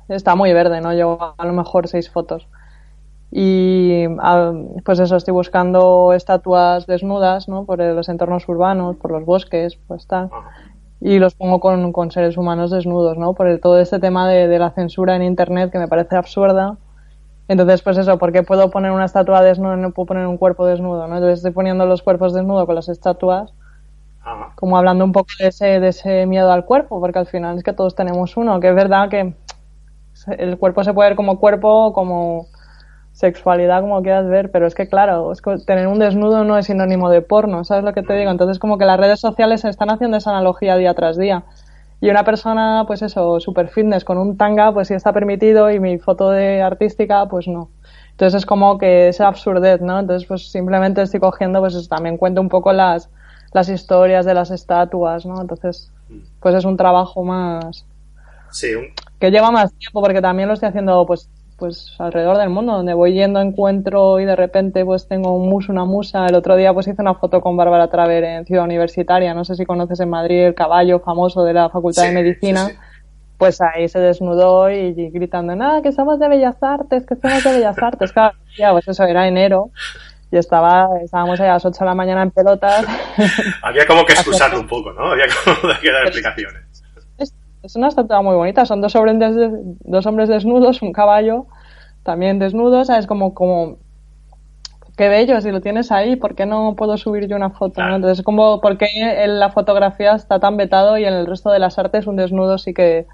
[0.08, 0.94] está muy verde, ¿no?
[0.94, 2.48] Llevo a lo mejor seis fotos.
[3.30, 4.06] Y
[4.84, 7.64] pues eso, estoy buscando estatuas desnudas, ¿no?
[7.64, 10.30] Por los entornos urbanos, por los bosques, pues tal
[11.00, 13.34] y los pongo con, con, seres humanos desnudos, ¿no?
[13.34, 16.78] Por todo este tema de, de, la censura en Internet que me parece absurda.
[17.48, 20.36] Entonces, pues eso, ¿por qué puedo poner una estatua desnuda y no puedo poner un
[20.36, 21.14] cuerpo desnudo, ¿no?
[21.14, 23.52] Entonces estoy poniendo los cuerpos desnudos con las estatuas,
[24.24, 24.52] ah.
[24.56, 27.62] como hablando un poco de ese, de ese miedo al cuerpo, porque al final es
[27.62, 29.34] que todos tenemos uno, que es verdad que
[30.38, 32.46] el cuerpo se puede ver como cuerpo, como
[33.16, 36.66] sexualidad como quieras ver, pero es que claro, es que tener un desnudo no es
[36.66, 38.30] sinónimo de porno, ¿sabes lo que te digo?
[38.30, 41.44] Entonces como que las redes sociales están haciendo esa analogía día tras día.
[41.98, 45.80] Y una persona, pues eso, super fitness con un tanga, pues sí está permitido y
[45.80, 47.70] mi foto de artística, pues no.
[48.10, 49.98] Entonces es como que es absurdez, ¿no?
[49.98, 53.08] Entonces pues simplemente estoy cogiendo, pues eso, también cuento un poco las,
[53.54, 55.40] las historias de las estatuas, ¿no?
[55.40, 55.90] Entonces,
[56.40, 57.86] pues es un trabajo más...
[58.50, 58.74] Sí.
[59.18, 62.94] Que lleva más tiempo porque también lo estoy haciendo, pues pues alrededor del mundo, donde
[62.94, 66.26] voy yendo, encuentro y de repente pues tengo un mus, una musa.
[66.26, 69.54] El otro día pues hice una foto con Bárbara Traver en Ciudad Universitaria, no sé
[69.54, 72.66] si conoces en Madrid el caballo famoso de la Facultad sí, de Medicina.
[72.66, 72.78] Sí, sí.
[73.38, 77.44] Pues ahí se desnudó y, y, gritando, nada, que somos de Bellas Artes, que somos
[77.44, 78.10] de Bellas Artes.
[78.10, 79.72] Claro, ya, pues eso era enero
[80.30, 82.84] y estaba, estábamos a las 8 de la mañana en pelotas.
[83.62, 85.12] Había como que excusarlo un poco, ¿no?
[85.12, 86.65] Había como que dar explicaciones.
[87.62, 89.16] Es una estatua muy bonita, son dos hombres,
[89.80, 91.46] dos hombres desnudos, un caballo
[92.06, 93.06] también desnudo, ¿sabes?
[93.06, 93.78] Como, como,
[94.96, 97.82] qué bello, si lo tienes ahí, ¿por qué no puedo subir yo una foto?
[97.82, 97.96] ¿no?
[97.96, 101.58] Entonces, como, ¿por qué en la fotografía está tan vetado y en el resto de
[101.58, 103.06] las artes un desnudo sí que,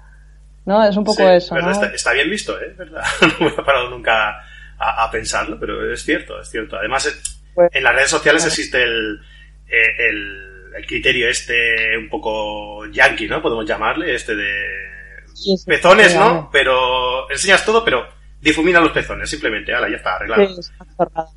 [0.65, 0.83] ¿no?
[0.83, 1.71] Es un poco sí, eso, ¿no?
[1.71, 2.73] Está, está, bien visto, ¿eh?
[2.77, 3.03] ¿verdad?
[3.39, 4.29] No me he parado nunca
[4.77, 6.77] a, a, pensarlo, pero es cierto, es cierto.
[6.77, 7.09] Además,
[7.53, 8.53] pues, en las redes sociales claro.
[8.53, 9.19] existe el,
[9.67, 13.41] eh, el el criterio este un poco yankee, ¿no?
[13.41, 14.51] Podemos llamarle, este de
[15.33, 16.49] sí, sí, pezones, sí, ¿no?
[16.51, 18.05] Pero enseñas todo, pero
[18.41, 20.47] difumina los pezones, simplemente, ahora ya está arreglado.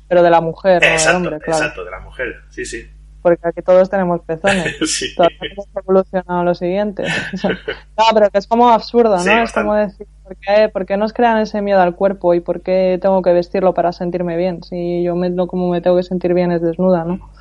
[0.07, 1.59] Pero de la mujer, no exacto, del hombre, claro.
[1.59, 2.89] Exacto, de la mujer, sí, sí.
[3.21, 4.77] Porque aquí todos tenemos pezones.
[4.89, 5.15] sí.
[5.15, 7.03] Todavía no hemos evolucionado lo siguiente.
[7.43, 9.43] no, pero que es como absurdo, ¿no?
[9.43, 12.61] Es como decir, ¿por qué, ¿por qué nos crean ese miedo al cuerpo y por
[12.61, 14.63] qué tengo que vestirlo para sentirme bien?
[14.63, 17.31] Si yo me, no, como me tengo que sentir bien es desnuda, ¿no?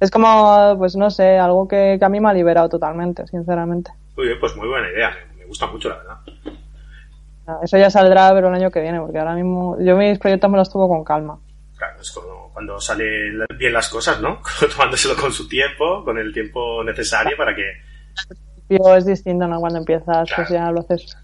[0.00, 3.90] Es como, pues no sé, algo que, que a mí me ha liberado totalmente, sinceramente.
[4.16, 6.16] Muy bien, pues muy buena idea, me, gusta mucho, la verdad.
[7.62, 10.58] Eso ya saldrá, pero el año que viene, porque ahora mismo yo mis proyectos me
[10.58, 11.38] los tuvo con calma.
[11.76, 14.40] Claro, es como cuando salen bien las cosas, ¿no?
[14.76, 17.62] Tomándoselo con su tiempo, con el tiempo necesario para que...
[18.68, 19.60] Es distinto, ¿no?
[19.60, 21.16] Cuando empiezas, pues ya lo haces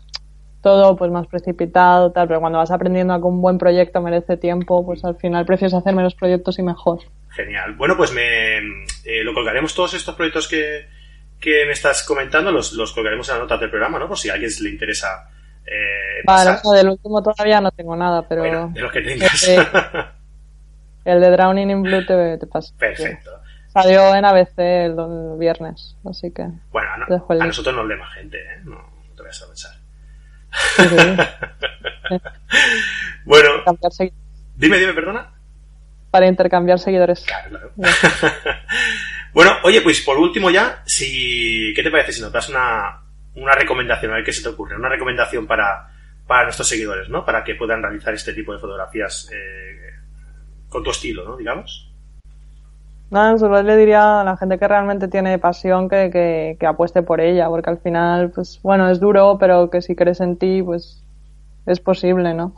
[0.62, 4.36] todo pues más precipitado, tal, pero cuando vas aprendiendo a que un buen proyecto merece
[4.36, 7.00] tiempo, pues al final prefieres hacer menos proyectos y mejor.
[7.34, 7.72] Genial.
[7.74, 10.86] Bueno, pues me eh, lo colgaremos todos estos proyectos que,
[11.40, 14.06] que me estás comentando, los, los colgaremos en la nota del programa, ¿no?
[14.08, 15.28] Por si a alguien le interesa
[15.64, 19.48] eh, Vale, no, del último todavía no tengo nada, pero Bueno, de los que tengas.
[19.48, 19.66] Eh,
[21.04, 22.74] el de Drowning in Blue te, te paso.
[22.78, 23.30] Perfecto.
[23.72, 27.96] Salió en ABC el, el viernes, así que Bueno, no- el a nosotros nos lee
[27.96, 28.58] más gente, ¿eh?
[28.64, 29.72] No, no te vayas a pensar.
[30.76, 30.84] sí,
[32.08, 32.18] sí,
[33.24, 33.48] Bueno,
[34.56, 35.31] dime, dime, perdona.
[36.12, 37.24] Para intercambiar seguidores.
[37.24, 37.72] Claro, claro.
[39.32, 43.00] bueno, oye, pues por último ya, si, ¿qué te parece si nos das una,
[43.34, 44.12] una recomendación?
[44.12, 44.76] A ver qué se te ocurre.
[44.76, 45.88] Una recomendación para,
[46.26, 47.24] para nuestros seguidores, ¿no?
[47.24, 49.94] Para que puedan realizar este tipo de fotografías eh,
[50.68, 51.38] con tu estilo, ¿no?
[51.38, 51.90] Digamos.
[53.10, 57.02] No, solo le diría a la gente que realmente tiene pasión que, que, que apueste
[57.02, 60.62] por ella, porque al final, pues bueno, es duro, pero que si crees en ti,
[60.62, 61.02] pues
[61.64, 62.54] es posible, ¿no?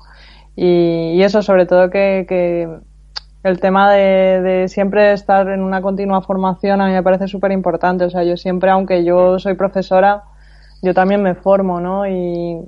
[0.57, 2.69] Y, y eso, sobre todo que, que
[3.45, 7.53] el tema de, de siempre estar en una continua formación a mí me parece súper
[7.53, 8.05] importante.
[8.05, 10.25] O sea, yo siempre, aunque yo soy profesora,
[10.83, 12.09] yo también me formo, ¿no?
[12.09, 12.59] Y,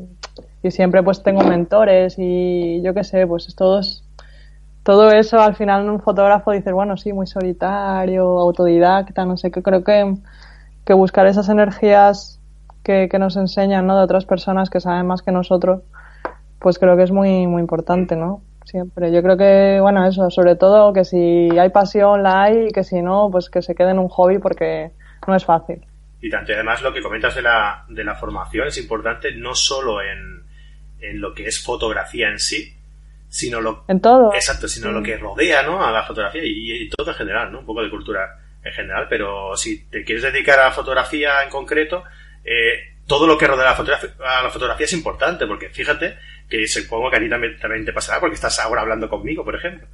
[0.62, 4.04] y siempre pues tengo mentores y yo qué sé, pues todos
[4.82, 9.60] todo eso al final un fotógrafo dice, bueno, sí, muy solitario, autodidacta, no sé qué,
[9.60, 10.14] creo que,
[10.84, 12.38] que buscar esas energías
[12.84, 13.96] que, que nos enseñan, ¿no?
[13.96, 15.82] De otras personas que saben más que nosotros,
[16.60, 18.42] pues creo que es muy, muy importante, ¿no?
[18.66, 19.12] Siempre.
[19.12, 22.82] Yo creo que, bueno, eso, sobre todo que si hay pasión, la hay, y que
[22.82, 24.90] si no, pues que se quede en un hobby porque
[25.26, 25.86] no es fácil.
[26.20, 29.54] Y tanto, y además lo que comentas de la, de la formación es importante no
[29.54, 30.42] solo en,
[31.00, 32.74] en lo que es fotografía en sí,
[33.28, 34.34] sino lo, En todo.
[34.34, 35.84] Exacto, sino lo que rodea ¿no?
[35.84, 37.60] a la fotografía y, y todo en general, ¿no?
[37.60, 41.50] Un poco de cultura en general, pero si te quieres dedicar a la fotografía en
[41.50, 42.02] concreto,
[42.44, 46.16] eh, todo lo que rodea a la, fotografía, a la fotografía es importante, porque fíjate
[46.48, 49.56] que supongo que a ti también, también te pasará, porque estás ahora hablando conmigo, por
[49.56, 49.86] ejemplo,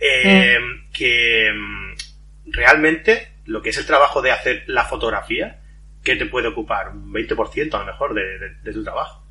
[0.00, 0.58] eh,
[0.92, 5.60] que mm, realmente lo que es el trabajo de hacer la fotografía,
[6.04, 6.90] ¿qué te puede ocupar?
[6.90, 9.22] Un 20% a lo mejor de, de- de tu trabajo.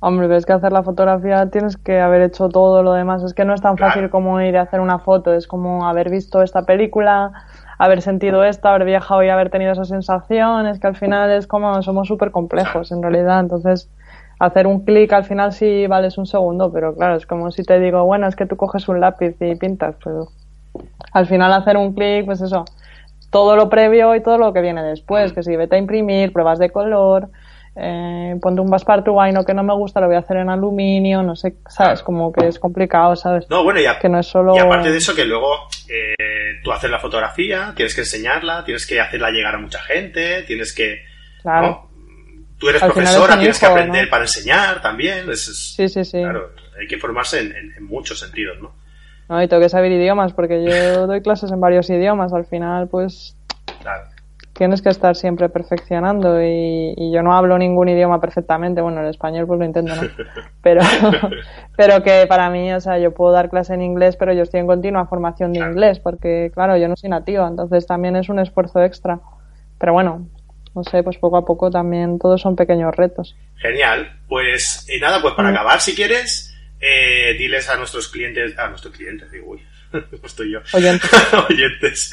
[0.00, 3.22] Hombre, ves que hacer la fotografía tienes que haber hecho todo lo demás.
[3.22, 3.92] Es que no es tan Claro.
[3.94, 5.32] fácil como ir a hacer una foto.
[5.34, 7.32] Es como haber visto esta película,
[7.78, 10.66] haber sentido esto, haber viajado y haber tenido esa sensación.
[10.66, 13.40] Es que al final es como somos súper complejos en realidad.
[13.40, 13.90] Entonces,
[14.38, 17.62] hacer un clic al final sí vale es un segundo, pero claro, es como si
[17.62, 20.28] te digo, bueno, es que tú coges un lápiz y pintas, pero
[21.12, 22.64] al final hacer un clic, pues eso,
[23.30, 26.58] todo lo previo y todo lo que viene después, que si vete a imprimir, pruebas
[26.58, 27.28] de color,
[27.78, 30.48] eh, ponte un passepartout, ay no que no me gusta, lo voy a hacer en
[30.48, 34.26] aluminio, no sé, sabes, como que es complicado, sabes, No, bueno, ya, que no es
[34.26, 34.54] solo...
[34.54, 38.86] Y aparte de eso, que luego eh, tú haces la fotografía, tienes que enseñarla, tienes
[38.86, 41.02] que hacerla llegar a mucha gente, tienes que...
[41.42, 41.66] Claro.
[41.66, 41.85] ¿no?
[42.58, 44.10] Tú eres Al profesora, tienes que aprender ¿no?
[44.10, 45.30] para enseñar también.
[45.30, 46.18] es- es- Sí, sí, sí.
[46.20, 46.50] Claro,
[46.80, 48.72] hay que formarse en, en- en muchos sentidos, ¿no?
[49.28, 52.88] No, y tengo que saber idiomas, porque yo doy clases en varios idiomas, al final
[52.88, 53.36] pues
[53.82, 54.04] Claro.
[54.52, 59.08] tienes que estar siempre perfeccionando y, y yo no hablo ningún idioma perfectamente, bueno, el
[59.08, 60.02] español pues lo intento, ¿no?
[60.62, 60.80] Pero,
[61.76, 64.60] pero que para mí, o sea, yo puedo dar clase en inglés, pero yo estoy
[64.60, 65.72] en continua formación de Claro.
[65.72, 69.20] inglés, porque claro, yo no soy nativa, entonces también es un esfuerzo extra.
[69.78, 70.26] Pero bueno,
[70.76, 73.34] no sé, pues poco a poco también todos son pequeños retos.
[73.56, 74.20] Genial.
[74.28, 78.94] Pues eh, nada, pues para acabar, si quieres, eh, diles a nuestros clientes, a nuestros
[78.94, 79.62] clientes, digo, uy,
[79.92, 80.60] no estoy yo.
[80.74, 81.10] Oyentes.
[81.50, 82.12] Oyentes.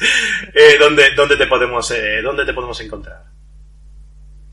[0.54, 3.22] Eh, ¿dónde, dónde te podemos, eh, dónde te podemos encontrar?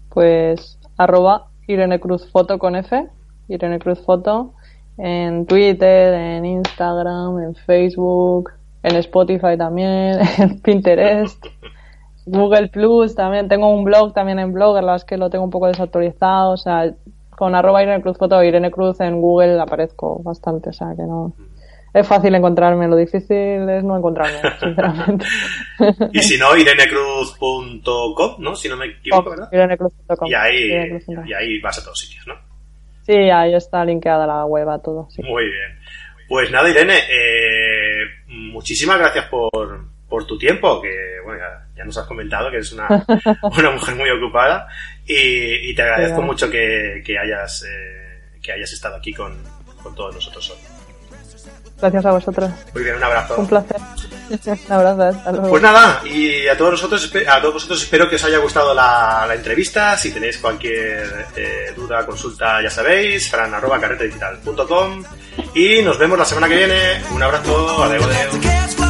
[0.09, 3.07] Pues arroba Irene Cruz Foto con F,
[3.47, 4.53] Irene Cruz Foto,
[4.97, 8.51] en Twitter, en Instagram, en Facebook,
[8.83, 11.45] en Spotify también, en Pinterest,
[12.31, 13.47] Google Plus también.
[13.47, 16.53] Tengo un blog también en Blogger, la verdad es que lo tengo un poco desactualizado,
[16.53, 16.93] o sea,
[17.29, 21.33] con arroba Irene Cruz Foto Irene Cruz en Google aparezco bastante, o sea que no...
[21.93, 25.25] Es fácil encontrarme, lo difícil es no encontrarme, sinceramente.
[26.13, 28.55] Y si no, irenecruz.com, ¿no?
[28.55, 29.49] Si no me equivoco, ¿verdad?
[29.51, 30.25] IreneCruz.com.
[30.29, 30.69] Y ahí,
[31.27, 32.35] y ahí vas a todos sitios, ¿no?
[33.01, 35.09] Sí, ahí está linkeada la web a todo.
[35.17, 35.79] Muy bien.
[36.29, 40.89] Pues nada, Irene, eh, muchísimas gracias por, por tu tiempo, que
[41.25, 42.87] bueno, ya, nos has comentado que eres una,
[43.57, 44.67] una mujer muy ocupada
[45.05, 49.37] y, te agradezco mucho que, que hayas, eh, que hayas estado aquí con,
[49.81, 50.81] con todos nosotros hoy.
[51.81, 52.51] Gracias a vosotros.
[52.73, 53.35] Muy bien, un abrazo.
[53.37, 53.77] Un placer.
[54.67, 55.49] un abrazo, hasta luego.
[55.49, 59.25] Pues nada, y a todos nosotros, a todos vosotros espero que os haya gustado la,
[59.27, 59.97] la entrevista.
[59.97, 65.03] Si tenéis cualquier eh, duda, consulta, ya sabéis, fran arroba carretedigital.com
[65.55, 67.01] y nos vemos la semana que viene.
[67.11, 68.80] Un abrazo, adiós, adiós.